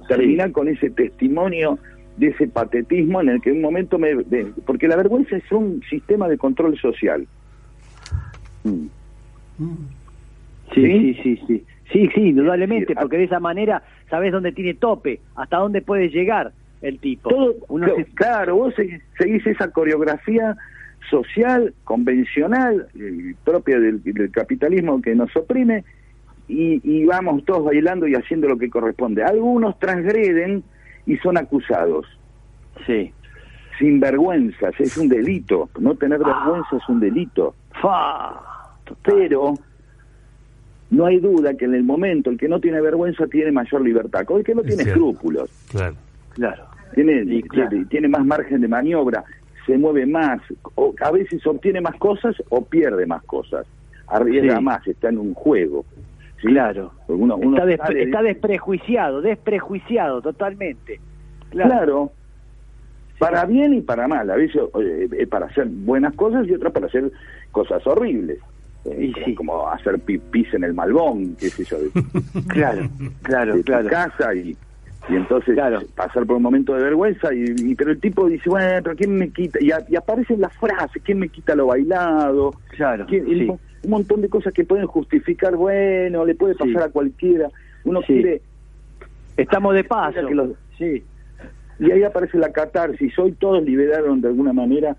terminar 0.09 0.51
con 0.51 0.67
ese 0.67 0.89
testimonio 0.89 1.79
de 2.17 2.27
ese 2.27 2.47
patetismo 2.47 3.21
en 3.21 3.29
el 3.29 3.41
que 3.41 3.51
en 3.51 3.57
un 3.57 3.61
momento 3.61 3.97
me... 3.97 4.13
porque 4.65 4.87
la 4.87 4.97
vergüenza 4.97 5.37
es 5.37 5.49
un 5.51 5.81
sistema 5.89 6.27
de 6.27 6.37
control 6.37 6.77
social. 6.77 7.25
Mm. 8.63 8.87
Sí, 10.73 10.81
¿Sí? 10.81 10.99
sí, 10.99 11.13
sí, 11.23 11.41
sí. 11.47 11.65
Sí, 11.93 12.09
sí, 12.13 12.21
indudablemente, 12.21 12.93
porque 12.95 13.17
de 13.17 13.23
esa 13.23 13.39
manera 13.39 13.81
sabes 14.09 14.33
dónde 14.33 14.51
tiene 14.51 14.73
tope, 14.73 15.21
hasta 15.35 15.55
dónde 15.57 15.81
puede 15.81 16.09
llegar 16.09 16.53
el 16.81 16.99
tipo. 16.99 17.29
Todo, 17.29 17.55
Uno 17.69 17.87
cl- 17.87 17.95
se- 17.95 18.13
claro, 18.13 18.57
vos 18.57 18.75
se- 18.75 19.01
seguís 19.17 19.47
esa 19.47 19.71
coreografía 19.71 20.57
social, 21.09 21.73
convencional, 21.83 22.87
eh, 22.99 23.33
propia 23.43 23.79
del, 23.79 24.01
del 24.03 24.31
capitalismo 24.31 25.01
que 25.01 25.15
nos 25.15 25.35
oprime, 25.35 25.83
y, 26.49 26.79
y 26.83 27.05
vamos 27.05 27.43
todos 27.45 27.65
bailando 27.65 28.07
y 28.07 28.15
haciendo 28.15 28.47
lo 28.47 28.57
que 28.57 28.69
corresponde. 28.69 29.23
Algunos 29.23 29.77
transgreden 29.79 30.63
y 31.05 31.17
son 31.17 31.37
acusados. 31.37 32.05
Sí. 32.85 33.11
Sin 33.79 33.99
vergüenzas, 33.99 34.73
es 34.79 34.97
un 34.97 35.07
delito. 35.09 35.69
No 35.79 35.95
tener 35.95 36.19
Ah. 36.23 36.43
vergüenza 36.45 36.77
es 36.77 36.89
un 36.89 36.99
delito. 36.99 37.53
Fa. 37.81 38.41
Pero 39.03 39.53
no 40.89 41.05
hay 41.05 41.19
duda 41.19 41.53
que 41.55 41.65
en 41.65 41.75
el 41.75 41.83
momento 41.83 42.29
el 42.29 42.37
que 42.37 42.47
no 42.47 42.59
tiene 42.59 42.79
vergüenza 42.81 43.27
tiene 43.27 43.51
mayor 43.51 43.81
libertad. 43.81 44.21
El 44.29 44.43
que 44.43 44.55
no 44.55 44.61
Es 44.61 44.67
tiene 44.67 44.83
cierto. 44.83 45.09
escrúpulos 45.11 45.49
Claro. 45.69 45.95
Claro. 46.33 46.63
tiene, 46.95 47.41
claro. 47.43 47.69
tiene, 47.69 47.85
tiene 47.85 48.07
más 48.07 48.25
margen 48.25 48.61
de 48.61 48.67
maniobra, 48.67 49.23
se 49.67 49.77
mueve 49.77 50.05
más, 50.07 50.41
o 50.75 50.93
a 50.99 51.11
veces 51.11 51.45
obtiene 51.45 51.81
más 51.81 51.95
cosas 51.97 52.35
o 52.49 52.63
pierde 52.65 53.05
más 53.05 53.21
cosas, 53.25 53.67
arriesga 54.07 54.57
Sí. 54.57 54.63
más, 54.63 54.87
está 54.87 55.09
en 55.09 55.19
un 55.19 55.33
juego. 55.35 55.85
¿sí? 56.41 56.47
Claro. 56.47 56.91
Uno, 57.07 57.35
uno 57.35 57.57
Está, 57.57 57.65
despre- 57.67 57.77
sale 57.87 57.95
de- 57.99 58.03
está 58.05 58.21
desprejuiciado, 58.23 59.21
desprejuiciado 59.21 60.21
totalmente. 60.21 60.99
claro. 61.51 62.11
para 63.19 63.45
bien 63.45 63.73
y 63.73 63.81
para 63.81 64.07
mal, 64.07 64.29
a 64.29 64.35
veces 64.35 64.61
eh, 64.79 65.25
para 65.27 65.47
hacer 65.47 65.65
buenas 65.67 66.13
cosas 66.15 66.47
y 66.47 66.53
otras 66.53 66.71
para 66.71 66.85
hacer 66.85 67.11
cosas 67.51 67.85
horribles. 67.87 68.37
Eh, 68.85 69.11
como, 69.35 69.35
como 69.35 69.69
hacer 69.69 69.99
pipis 69.99 70.53
en 70.53 70.63
el 70.63 70.73
malbón, 70.75 71.35
qué 71.39 71.49
sé 71.49 71.63
yo, 71.65 71.77
Claro, 72.47 72.87
claro, 73.23 73.55
claro. 73.65 73.89
casa 73.89 74.35
y, 74.35 74.55
y 75.09 75.15
entonces 75.15 75.53
Claro. 75.55 75.79
pasar 75.95 76.25
por 76.25 76.35
un 76.37 76.43
momento 76.43 76.73
de 76.75 76.83
vergüenza 76.83 77.33
y, 77.33 77.45
y- 77.57 77.75
pero 77.75 77.91
el 77.91 77.99
tipo 77.99 78.27
dice 78.27 78.49
bueno 78.49 78.81
pero 78.83 78.95
quién 78.95 79.15
me 79.17 79.29
quita 79.29 79.57
y, 79.61 79.71
a- 79.71 79.85
y 79.89 79.95
aparecen 79.95 80.41
las 80.41 80.55
frases 80.57 81.01
quién 81.03 81.19
me 81.19 81.29
quita 81.29 81.55
lo 81.55 81.67
bailado 81.67 82.53
Claro, 82.75 83.05
¿Quién- 83.07 83.27
el- 83.27 83.39
sí. 83.47 83.51
un 83.83 83.89
montón 83.89 84.21
de 84.21 84.29
cosas 84.29 84.53
que 84.53 84.65
pueden 84.65 84.85
justificar 84.87 85.55
bueno 85.55 86.25
le 86.25 86.35
puede 86.35 86.55
pasar 86.55 86.73
Sí. 86.83 86.83
a 86.83 86.89
cualquiera 86.89 87.49
uno 87.85 88.01
Sí. 88.01 88.07
quiere 88.07 88.41
Estamos 89.37 89.75
de 89.75 89.83
paso. 89.83 90.15
Mira 90.17 90.27
que 90.29 90.33
los- 90.35 90.49
Sí, 90.79 91.03
y 91.79 91.91
ahí 91.91 92.01
aparece 92.03 92.39
la 92.39 92.51
catarsis 92.51 93.17
hoy 93.19 93.33
todos 93.33 93.63
liberaron 93.63 94.19
de 94.19 94.29
alguna 94.29 94.51
manera 94.51 94.95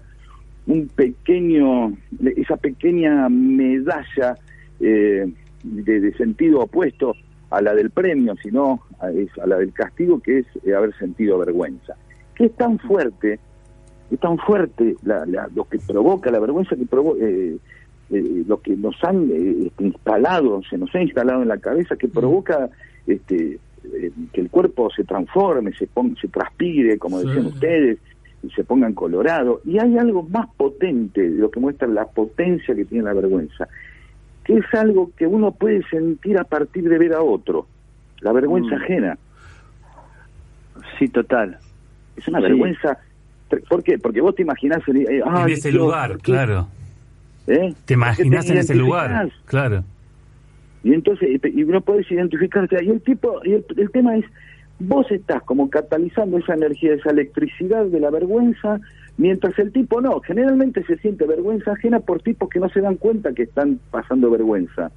un 0.67 0.87
pequeño 0.89 1.93
esa 2.37 2.57
pequeña 2.57 3.29
medalla 3.29 4.37
eh, 4.81 5.27
de, 5.65 6.01
de 6.01 6.13
sentido 6.15 6.61
opuesto 6.61 7.15
a 7.51 7.61
la 7.61 7.75
del 7.75 7.91
premio 7.91 8.37
sino 8.43 8.81
es 9.15 9.29
a 9.39 9.47
la 9.47 9.59
del 9.59 9.73
castigo 9.73 10.21
que 10.21 10.39
es 10.41 10.47
eh, 10.65 10.75
haber 10.75 10.95
sentido 10.99 11.39
vergüenza 11.39 11.95
que 12.35 12.47
es 12.47 12.53
tan 12.57 12.79
fuerte 12.79 13.39
es 14.11 14.19
tan 14.21 14.39
fuerte 14.39 14.97
la- 15.05 15.25
la- 15.27 15.49
lo 15.55 15.65
que 15.65 15.79
provoca 15.79 16.31
la 16.31 16.39
vergüenza 16.41 16.77
que 16.77 16.87
provo 16.87 17.17
eh, 17.21 17.57
eh, 18.11 18.43
lo 18.47 18.61
que 18.61 18.75
nos 18.77 18.97
han 19.05 19.31
eh, 19.31 19.67
este, 19.67 19.85
instalado 19.85 20.63
se 20.69 20.79
nos 20.79 20.95
ha 20.95 21.03
instalado 21.03 21.43
en 21.43 21.49
la 21.49 21.59
cabeza 21.59 21.97
que 21.97 22.09
provoca 22.09 22.71
este 23.07 23.59
eh, 23.85 24.11
que 24.33 24.41
el 24.41 24.51
cuerpo 24.51 24.91
se 24.91 25.05
transforme, 25.05 25.73
se, 25.73 25.87
pon- 25.87 26.17
se 26.21 26.27
transpire, 26.29 26.99
como 26.99 27.21
decían 27.21 27.45
Sí. 27.45 27.49
ustedes, 27.55 27.99
y 28.43 28.51
se 28.51 28.65
pongan 28.65 28.93
colorado. 28.93 29.61
Y 29.65 29.79
hay 29.79 29.97
algo 29.97 30.25
más 30.25 30.49
potente 30.57 31.23
de 31.31 31.39
lo 31.39 31.51
que 31.51 31.61
muestra 31.61 31.87
la 31.89 32.05
potencia 32.07 32.75
que 32.75 32.85
tiene 32.85 33.05
la 33.05 33.15
vergüenza, 33.15 33.69
que 34.45 34.55
es 34.59 34.65
algo 34.75 35.11
que 35.17 35.27
uno 35.29 35.53
puede 35.53 35.83
sentir 35.91 36.39
a 36.39 36.45
partir 36.45 36.89
de 36.89 36.99
ver 36.99 37.15
a 37.15 37.23
otro, 37.23 37.67
la 38.21 38.33
vergüenza 38.33 38.77
Mm. 38.77 38.83
ajena. 38.83 39.19
Sí, 40.99 41.09
total. 41.09 41.59
Es 42.17 42.27
una 42.29 42.39
Sí. 42.39 42.45
vergüenza. 42.45 42.99
¿Por 43.69 43.83
qué? 43.83 43.99
Porque 43.99 44.21
vos 44.21 44.35
te 44.35 44.43
imaginás 44.43 44.87
en, 44.89 44.99
eh, 44.99 45.23
En 45.25 45.49
ese 45.49 45.73
lugar, 45.73 46.19
claro. 46.19 46.69
¿Eh? 47.47 47.73
Te 47.87 47.95
imaginas 47.95 48.45
Porque 48.45 48.53
en 48.53 48.59
ese 48.59 48.75
lugar, 48.75 49.31
claro. 49.47 49.85
Y 50.85 50.93
entonces, 50.93 51.41
y 51.43 51.65
no 51.65 51.81
podés 51.81 52.11
identificarte. 52.11 52.83
Y 52.85 52.91
el 52.91 53.01
tipo, 53.01 53.41
y 53.45 53.55
el, 53.55 53.65
el 53.77 53.91
tema 53.91 54.17
es, 54.17 54.25
vos 54.79 55.11
estás 55.11 55.43
como 55.45 55.71
catalizando 55.71 56.39
esa 56.39 56.55
energía, 56.55 56.95
esa 56.95 57.11
electricidad 57.11 57.87
de 57.87 58.01
la 58.01 58.11
vergüenza, 58.11 58.79
mientras 59.17 59.59
el 59.59 59.73
tipo 59.73 60.01
no. 60.01 60.21
Generalmente 60.21 60.85
se 60.85 60.99
siente 60.99 61.25
vergüenza 61.25 61.73
ajena 61.73 62.01
por 62.01 62.21
tipos 62.23 62.49
que 62.51 62.61
no 62.61 62.69
se 62.69 62.81
dan 62.83 62.97
cuenta 62.97 63.33
que 63.33 63.45
están 63.45 63.81
pasando 63.91 64.31
vergüenza. 64.31 64.91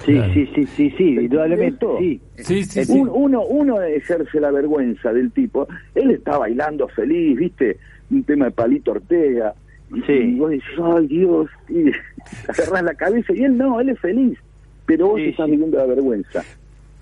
Sí, 0.00 0.12
Claro. 0.14 0.32
sí, 0.32 0.48
sí, 0.54 0.66
sí, 0.76 0.90
sí, 0.96 1.04
indudablemente, 1.20 1.86
sí. 1.98 2.20
Sí, 2.36 2.64
sí, 2.64 2.80
Eh, 2.80 2.84
sí. 2.86 2.92
Un- 2.98 3.10
uno, 3.12 3.42
uno 3.44 3.80
ejerce 3.82 4.40
la 4.40 4.50
vergüenza 4.50 5.12
del 5.12 5.30
tipo. 5.32 5.68
Él 5.94 6.10
está 6.10 6.38
bailando 6.38 6.88
feliz, 6.88 7.36
¿viste? 7.38 7.76
Un 8.10 8.24
tema 8.24 8.46
de 8.46 8.50
Palito 8.52 8.92
Ortega. 8.92 9.54
Y, 9.94 10.00
Sí. 10.02 10.12
y 10.12 10.38
vos 10.38 10.50
decís, 10.50 10.64
ay 10.82 11.06
Dios, 11.06 11.50
y 11.68 11.84
agarrás 12.48 12.82
la 12.82 12.94
cabeza. 12.94 13.32
Y 13.34 13.44
él 13.44 13.56
no, 13.58 13.80
él 13.80 13.90
es 13.90 13.98
feliz. 14.00 14.38
Pero 14.86 15.08
vos 15.08 15.20
Sí, 15.20 15.28
estás 15.28 15.44
sí. 15.46 15.52
viviendo 15.52 15.76
la 15.78 15.86
vergüenza. 15.86 16.42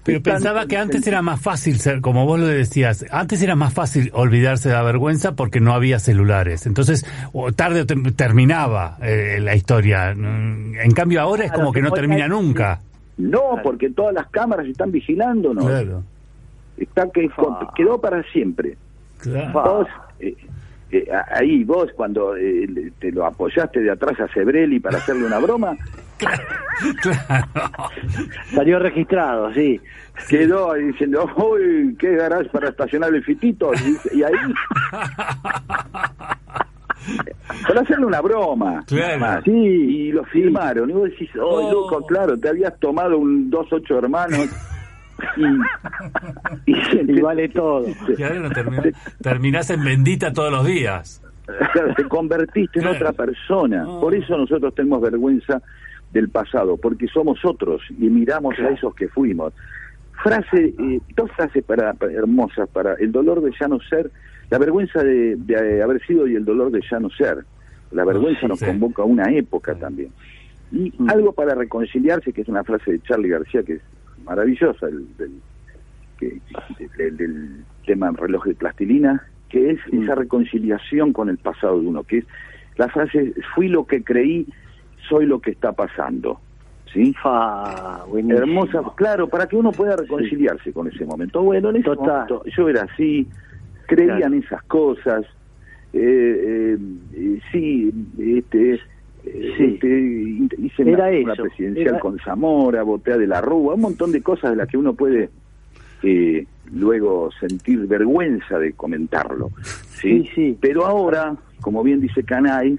Pero 0.03 0.23
pensaba 0.23 0.67
que 0.67 0.77
antes 0.79 1.07
era 1.07 1.21
más 1.23 1.41
fácil 1.41 1.79
ser, 1.79 2.01
como 2.01 2.25
vos 2.25 2.41
lo 2.41 2.47
decías, 2.47 3.05
antes 3.11 3.43
era 3.43 3.55
más 3.55 3.75
fácil 3.75 4.11
olvidarse 4.15 4.69
de 4.71 4.75
la 4.75 4.83
vergüenza 4.83 5.37
porque 5.37 5.61
no 5.61 5.75
había 5.75 5.99
celulares. 5.99 6.67
Entonces, 6.67 7.05
o 7.33 7.53
tarde 7.53 7.83
o 7.83 7.87
tem- 7.87 8.15
terminaba 8.17 8.97
eh, 9.03 9.39
la 9.41 9.55
historia. 9.55 10.15
Mm, 10.15 10.77
En 10.81 10.91
cambio 10.93 11.21
ahora 11.21 11.45
es 11.45 11.53
como 11.53 11.71
que 11.73 11.83
no 11.83 11.91
termina 11.93 12.27
nunca. 12.29 12.81
No, 13.19 13.61
porque 13.63 13.91
todas 13.91 14.15
las 14.15 14.29
cámaras 14.31 14.67
están 14.67 14.91
vigilándonos. 14.91 15.67
Claro, 15.67 16.03
Está 16.79 17.11
que 17.11 17.29
quedó 17.77 18.01
para 18.01 18.23
siempre. 18.33 18.79
claro. 19.19 19.87
Eh, 20.19 20.35
eh, 20.93 21.07
ahí 21.31 21.65
vos 21.65 21.91
cuando 21.97 22.37
eh, 22.37 22.67
le- 22.69 22.91
te 22.93 23.11
lo 23.13 23.25
apoyaste 23.27 23.81
de 23.81 23.91
atrás 23.91 24.19
a 24.21 24.29
Sebrelli 24.33 24.79
para 24.81 24.99
hacerle 24.99 25.27
una 25.27 25.39
broma, 25.39 25.77
Claro. 26.19 26.43
Salió 28.55 28.79
registrado, 28.79 29.53
sí. 29.55 29.81
quedó 30.29 30.73
ahí 30.73 30.85
diciendo, 30.85 31.27
uy, 31.37 31.97
qué 31.99 32.15
garage 32.17 32.49
para 32.51 32.69
estacionar 32.69 33.13
el 33.15 33.25
fitito. 33.25 33.71
Y, 33.75 34.19
y 34.19 34.23
ahí... 34.23 34.33
para 37.67 37.81
hacerle 37.81 38.05
una 38.07 38.21
broma. 38.21 38.85
Claro. 38.87 39.43
Sí, 39.45 39.51
Y 39.51 40.13
lo 40.13 40.25
filmaron. 40.25 40.91
Y 40.91 40.93
vos 40.93 41.05
decís, 41.11 41.31
oh, 41.41 41.67
Oh. 41.67 41.73
loco, 41.73 42.07
claro, 42.07 42.37
te 42.39 42.49
habías 42.51 42.79
tomado 42.79 43.17
un 43.19 43.49
dos 43.51 43.67
ocho 43.73 43.99
hermanos. 43.99 44.49
Y, 45.37 46.73
y, 46.73 47.13
Y 47.17 47.21
vale 47.21 47.49
todo. 47.49 47.85
Claro, 48.17 48.49
terminás 49.23 49.71
en 49.71 49.85
bendita 49.85 50.33
todos 50.33 50.53
los 50.53 50.67
días. 50.67 51.23
Claro, 51.73 51.95
te 51.95 52.05
convertiste 52.05 52.81
en 52.81 52.87
otra 52.87 53.13
persona. 53.13 53.85
Por 53.85 54.15
eso 54.15 54.37
nosotros 54.37 54.75
tenemos 54.75 55.01
vergüenza 55.01 55.61
del 56.13 56.29
pasado, 56.29 56.77
porque 56.77 57.07
somos 57.09 57.45
otros 57.45 57.83
y 57.91 58.09
miramos 58.09 58.59
a 58.59 58.69
esos 58.71 58.95
que 58.95 59.09
fuimos. 59.09 59.53
Frase, 60.23 60.75
eh, 60.79 61.01
dos 61.17 61.31
frases 61.33 61.65
para, 61.65 61.93
para- 61.95 62.13
hermosas 62.13 62.69
para 62.69 62.95
el 62.95 63.11
dolor 63.11 63.41
de 63.43 63.53
ya 63.59 63.69
no 63.69 63.81
ser, 63.81 64.11
la 64.51 64.59
vergüenza 64.59 65.03
de, 65.03 65.37
de 65.37 65.83
haber 65.83 66.05
sido 66.07 66.27
y 66.29 66.35
el 66.35 66.45
dolor 66.45 66.71
de 66.71 66.81
ya 66.89 66.99
no 67.01 67.09
ser. 67.11 67.39
La 67.93 68.05
vergüenza 68.05 68.47
nos 68.47 68.61
convoca 68.61 69.03
a 69.03 69.07
una 69.07 69.33
época 69.33 69.75
también. 69.75 70.11
Y 70.73 70.93
Mm. 70.99 71.11
algo 71.11 71.33
para 71.33 71.55
reconciliarse, 71.55 72.33
que 72.33 72.43
es 72.43 72.49
una 72.49 72.63
frase 72.63 72.93
de 72.93 73.01
Charlie 73.03 73.29
García 73.31 73.63
que 73.65 73.75
es 73.75 73.81
maravillosa, 74.25 74.87
el, 74.89 75.07
del, 75.17 75.33
que- 76.19 76.41
del- 76.97 77.17
del 77.17 77.65
tema 77.87 78.11
reloj 78.13 78.45
de 78.47 78.55
plastilina, 78.55 79.23
que 79.49 79.71
es 79.73 79.79
Mm. 79.91 80.03
esa 80.05 80.15
reconciliación 80.15 81.13
con 81.13 81.29
el 81.29 81.39
pasado 81.39 81.81
de 81.81 81.87
uno, 81.87 82.05
que 82.05 82.19
es 82.19 82.25
la 82.77 82.89
frase, 82.89 83.35
fui 83.55 83.69
lo 83.69 83.87
que 83.87 84.03
creí, 84.03 84.47
soy 85.09 85.27
lo 85.27 85.41
que 85.41 85.51
está 85.51 85.73
pasando. 85.73 86.41
¿Sí? 86.93 87.15
Buenísimo. 88.09 88.39
Hermosa, 88.39 88.83
claro, 88.97 89.29
para 89.29 89.47
que 89.47 89.55
uno 89.55 89.71
pueda 89.71 89.95
reconciliarse 89.97 90.73
con 90.73 90.89
ese 90.89 91.05
momento. 91.05 91.41
Bueno, 91.43 91.71
en 91.71 91.77
ese 91.77 91.85
Total. 91.85 92.27
momento 92.29 92.43
yo 92.57 92.69
era 92.69 92.83
así, 92.83 93.29
creía 93.87 94.17
Claro. 94.17 94.35
en 94.35 94.43
esas 94.43 94.63
cosas, 94.65 95.25
eh, 95.93 96.77
eh, 97.13 97.41
sí, 97.53 97.93
este, 98.19 98.81
Sí. 99.23 99.65
este, 99.75 100.63
hice 100.63 100.83
Era 100.83 101.09
una, 101.09 101.19
una 101.21 101.33
eso, 101.35 101.43
presidencial 101.43 101.89
era- 101.89 102.01
con 102.01 102.19
Zamora, 102.19 102.83
voté 102.83 103.13
a 103.13 103.19
de 103.19 103.27
la 103.27 103.41
Rúa, 103.41 103.75
un 103.75 103.81
montón 103.83 104.13
de 104.13 104.23
cosas 104.23 104.51
de 104.51 104.57
las 104.57 104.69
que 104.69 104.77
uno 104.79 104.95
puede 104.95 105.29
eh, 106.03 106.47
luego 106.73 107.31
sentir 107.39 107.87
vergüenza 107.87 108.59
de 108.59 108.73
comentarlo. 108.73 109.51
¿sí? 109.63 110.23
Sí, 110.25 110.31
sí. 110.35 110.59
Pero 110.61 110.87
ahora, 110.87 111.37
como 111.61 111.83
bien 111.83 112.01
dice 112.01 112.23
Canay, 112.25 112.79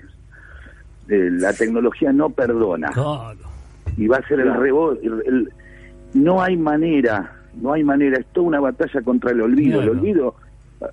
eh, 1.08 1.30
la 1.32 1.54
tecnología 1.54 2.12
no 2.12 2.30
perdona 2.32 2.90
Claro. 2.90 3.38
y 3.98 4.08
va 4.08 4.18
a 4.18 4.28
ser 4.28 4.40
el 4.40 4.54
rebote. 4.56 5.08
no 6.14 6.42
hay 6.42 6.58
manera, 6.58 7.36
no 7.62 7.74
hay 7.74 7.84
manera, 7.84 8.18
es 8.20 8.26
toda 8.34 8.48
una 8.48 8.60
batalla 8.60 9.02
contra 9.02 9.32
el 9.32 9.42
olvido. 9.42 9.78
Claro. 9.82 9.92
El 9.94 9.98
olvido 10.00 10.36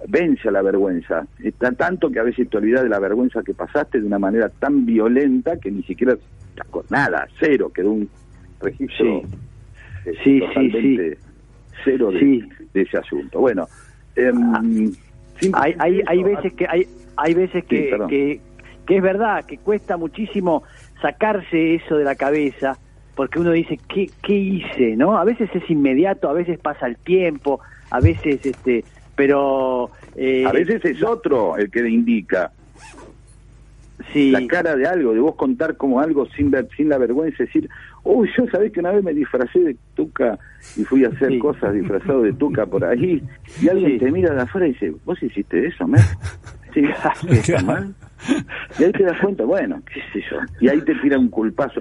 vence 0.09 0.49
a 0.49 0.53
la 0.53 0.63
vergüenza. 0.63 1.27
Está 1.43 1.73
tanto 1.73 2.11
que 2.11 2.19
a 2.21 2.23
veces 2.23 2.49
te 2.51 2.57
olvidas 2.59 2.83
de 2.83 2.89
la 2.89 2.99
vergüenza 2.99 3.43
que 3.43 3.55
pasaste 3.55 4.01
de 4.01 4.07
una 4.07 4.19
manera 4.19 4.49
tan 4.49 4.85
violenta 4.85 5.57
que 5.59 5.71
ni 5.71 5.83
siquiera 5.83 6.15
acor- 6.57 6.85
nada, 6.91 7.27
cero, 7.41 7.71
quedó 7.75 7.93
un 7.93 8.09
registro 8.61 9.23
Sí. 9.23 9.23
eh, 10.07 10.13
Sí, 10.25 10.43
sí, 10.55 10.99
cero 11.85 12.11
de, 12.11 12.49
ese 12.75 12.99
asunto. 12.99 13.41
Bueno, 13.41 13.67
simplemente 14.15 14.99
Hay, 15.55 15.75
hay, 15.79 16.03
hay 16.07 16.23
veces 16.23 16.53
que 16.55 16.67
hay, 16.69 16.87
hay 17.17 17.35
veces 17.35 17.65
que, 17.65 17.97
que, 18.09 18.41
que 18.87 18.97
es 18.97 19.03
verdad 19.03 19.45
que 19.45 19.59
cuesta 19.59 19.97
muchísimo 19.97 20.63
sacarse 21.01 21.75
eso 21.77 21.97
de 21.97 22.05
la 22.05 22.15
cabeza 22.15 22.77
porque 23.15 23.39
uno 23.41 23.51
dice 23.53 23.79
qué, 23.89 24.11
qué 24.23 24.35
hice 24.35 24.97
no 24.97 25.17
a 25.19 25.25
veces 25.25 25.49
es 25.55 25.69
inmediato 25.71 26.29
a 26.29 26.33
veces 26.33 26.59
pasa 26.59 26.87
el 26.87 26.97
tiempo 26.97 27.61
a 27.91 28.01
veces 28.01 28.45
este 28.47 28.85
pero 29.19 29.91
eh, 30.15 30.45
a 30.47 30.53
veces 30.53 30.83
es 30.85 31.03
otro 31.03 31.57
el 31.57 31.69
que 31.73 31.83
le 31.83 31.91
indica. 31.91 32.53
sí 34.13 34.31
la 34.31 34.47
cara 34.47 34.77
de 34.77 34.87
algo, 34.87 35.13
de 35.13 35.19
vos 35.19 35.35
contar 35.35 35.77
como 35.77 36.01
algo 36.01 36.25
sin 36.37 36.53
ver, 36.53 36.69
sin 36.77 36.89
la 36.89 36.99
vergüenza, 36.99 37.43
decir, 37.43 37.69
uy, 38.05 38.31
yo 38.39 38.47
sabés 38.47 38.71
que 38.73 38.79
una 38.79 38.93
vez 38.93 39.03
me 39.03 39.13
disfracé 39.13 39.59
de 39.59 39.77
tuca 39.95 40.39
y 40.77 40.85
fui 40.85 41.05
a 41.05 41.09
hacer 41.09 41.31
Sí. 41.33 41.39
cosas 41.41 41.75
disfrazado 41.75 42.23
de 42.23 42.33
tuca 42.33 42.65
por 42.65 42.85
ahí, 42.85 43.21
y 43.61 43.69
alguien 43.69 43.93
Sí. 43.95 43.99
te 43.99 44.13
mira 44.13 44.33
de 44.33 44.41
afuera 44.43 44.69
y 44.69 44.73
dice, 44.73 44.95
¿vos 45.05 45.21
hiciste 45.21 45.67
eso, 45.67 45.87
Mer? 45.89 46.01
Sí, 46.75 46.83
¿qué 47.27 47.35
está 47.41 47.63
mal? 47.63 47.95
Y 48.79 48.85
ahí 48.85 48.93
te 48.93 49.03
das 49.03 49.19
cuenta, 49.21 49.43
bueno, 49.45 49.81
qué 49.93 50.01
sé 50.13 50.25
yo, 50.31 50.37
y 50.61 50.69
ahí 50.69 50.81
te 50.83 50.95
tira 50.97 51.19
un 51.19 51.29
culpazo. 51.29 51.81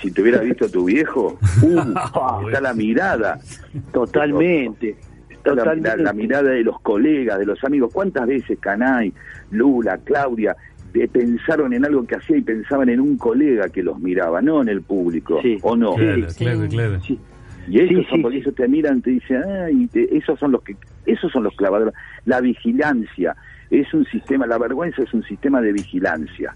Si 0.00 0.10
te 0.12 0.22
hubiera 0.22 0.38
visto 0.40 0.70
tu 0.70 0.84
viejo, 0.84 1.36
uh, 1.62 1.80
está 2.46 2.60
la 2.62 2.72
mirada, 2.72 3.38
totalmente 3.92 4.96
Está 5.56 5.74
la, 5.74 5.96
la- 5.96 6.02
la 6.02 6.12
mirada 6.12 6.50
de 6.50 6.62
los 6.62 6.80
colegas, 6.80 7.38
de 7.38 7.46
los 7.46 7.62
amigos. 7.64 7.90
¿Cuántas 7.92 8.26
veces 8.26 8.58
Canay, 8.58 9.12
Lula, 9.50 9.98
Claudia 10.04 10.56
eh, 10.94 11.06
pensaron 11.08 11.72
en 11.74 11.84
algo 11.84 12.04
que 12.06 12.16
hacía 12.16 12.36
y 12.36 12.40
pensaban 12.42 12.88
en 12.88 13.00
un 13.00 13.16
colega 13.18 13.68
que 13.68 13.82
los 13.82 13.98
miraba, 14.00 14.40
no 14.42 14.62
en 14.62 14.68
el 14.68 14.82
público? 14.82 15.40
Sí. 15.42 15.58
¿O 15.62 15.76
no? 15.76 15.94
Claro, 15.94 16.30
Sí. 16.30 16.44
claro, 16.44 16.60
claro. 16.68 17.00
Sí. 17.00 17.18
Y 17.68 17.80
esos 17.80 17.88
Sí, 17.88 17.94
son, 18.08 18.16
sí, 18.16 18.22
porque 18.22 18.36
sí. 18.38 18.42
ellos 18.42 18.54
te 18.54 18.68
miran, 18.68 19.02
te 19.02 19.10
dicen, 19.10 19.42
ah, 19.46 19.70
y 19.70 19.86
te- 19.88 20.16
esos 20.16 20.38
son 20.38 20.52
los 20.52 20.62
que, 20.62 20.74
esos 21.04 21.30
son 21.30 21.44
los 21.44 21.54
clavadores. 21.54 21.92
La 22.24 22.40
vigilancia 22.40 23.36
es 23.70 23.92
un 23.92 24.06
sistema, 24.06 24.46
la 24.46 24.56
vergüenza 24.56 25.02
es 25.02 25.12
un 25.12 25.22
sistema 25.24 25.60
de 25.60 25.72
vigilancia. 25.72 26.54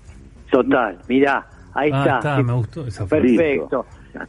total 0.50 0.98
mirá 1.08 1.46
ahí 1.74 1.90
Ah, 1.92 1.98
está, 2.00 2.16
está, 2.18 2.42
me 2.42 2.52
gustó 2.52 2.86
esa 2.86 3.06
frase. 3.06 3.60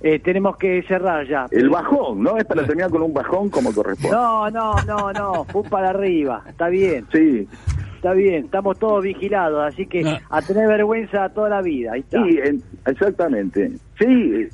Eh, 0.01 0.19
tenemos 0.19 0.57
que 0.57 0.81
cerrar 0.83 1.27
ya 1.27 1.45
El 1.51 1.69
bajón, 1.69 2.23
¿no? 2.23 2.37
Es 2.37 2.45
para 2.45 2.65
terminar 2.65 2.89
con 2.89 3.01
un 3.03 3.13
bajón 3.13 3.49
como 3.49 3.73
corresponde. 3.73 4.15
no 4.15 4.49
no 4.49 4.75
no 4.85 5.11
no 5.13 5.43
fue 5.45 5.63
para 5.63 5.89
arriba 5.89 6.43
está 6.47 6.69
bien 6.69 7.05
Sí, 7.11 7.47
Está 7.95 8.11
bien, 8.11 8.43
estamos 8.43 8.77
todos 8.79 9.01
vigilados, 9.01 9.63
así 9.65 9.85
que 9.87 10.03
a 10.29 10.41
tener 10.41 10.67
vergüenza 10.67 11.29
toda 11.29 11.47
la 11.47 11.61
vida. 11.61 11.93
Ahí 11.93 12.01
está. 12.01 12.21
Sí, 12.21 12.37
en- 12.43 12.61
exactamente. 12.85 13.71
Sí, 13.97 14.05
eh, 14.05 14.49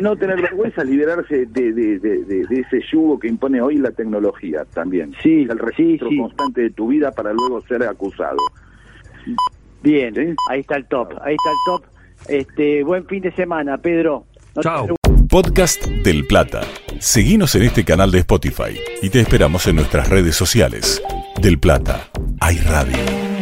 no 0.00 0.14
tener 0.14 0.40
vergüenza 0.40 0.82
es 0.82 0.88
liberarse 0.90 1.44
de, 1.46 1.72
de, 1.72 1.98
de- 1.98 2.24
de- 2.24 2.46
de 2.46 2.60
ese 2.60 2.80
yugo 2.92 3.18
que 3.18 3.26
impone 3.26 3.60
hoy 3.60 3.78
la 3.78 3.90
tecnología 3.90 4.64
también. 4.72 5.12
Sí, 5.24 5.42
el 5.50 5.58
registro 5.58 6.08
sí, 6.08 6.14
sí. 6.14 6.20
constante 6.20 6.60
de 6.60 6.70
tu 6.70 6.86
vida 6.86 7.10
para 7.10 7.32
luego 7.32 7.60
ser 7.62 7.82
acusado. 7.82 8.36
Bien, 9.82 10.14
¿Sí? 10.14 10.34
ahí 10.50 10.60
está 10.60 10.76
el 10.76 10.86
top, 10.86 11.08
ahí 11.22 11.34
está 11.34 11.50
el 11.50 11.56
top. 11.66 11.84
Este, 12.28 12.84
buen 12.84 13.06
fin 13.06 13.22
de 13.22 13.32
semana, 13.32 13.76
Pedro. 13.78 14.24
No 14.54 14.62
Chao. 14.62 14.86
podcast 15.28 15.84
del 15.84 16.26
Plata. 16.26 16.60
Seguinos 17.00 17.54
en 17.56 17.62
este 17.62 17.84
canal 17.84 18.12
de 18.12 18.20
Spotify 18.20 18.78
y 19.02 19.10
te 19.10 19.20
esperamos 19.20 19.66
en 19.66 19.76
nuestras 19.76 20.08
redes 20.08 20.36
sociales. 20.36 21.02
Del 21.40 21.58
Plata, 21.58 22.08
hay 22.40 22.58
radio. 22.58 23.33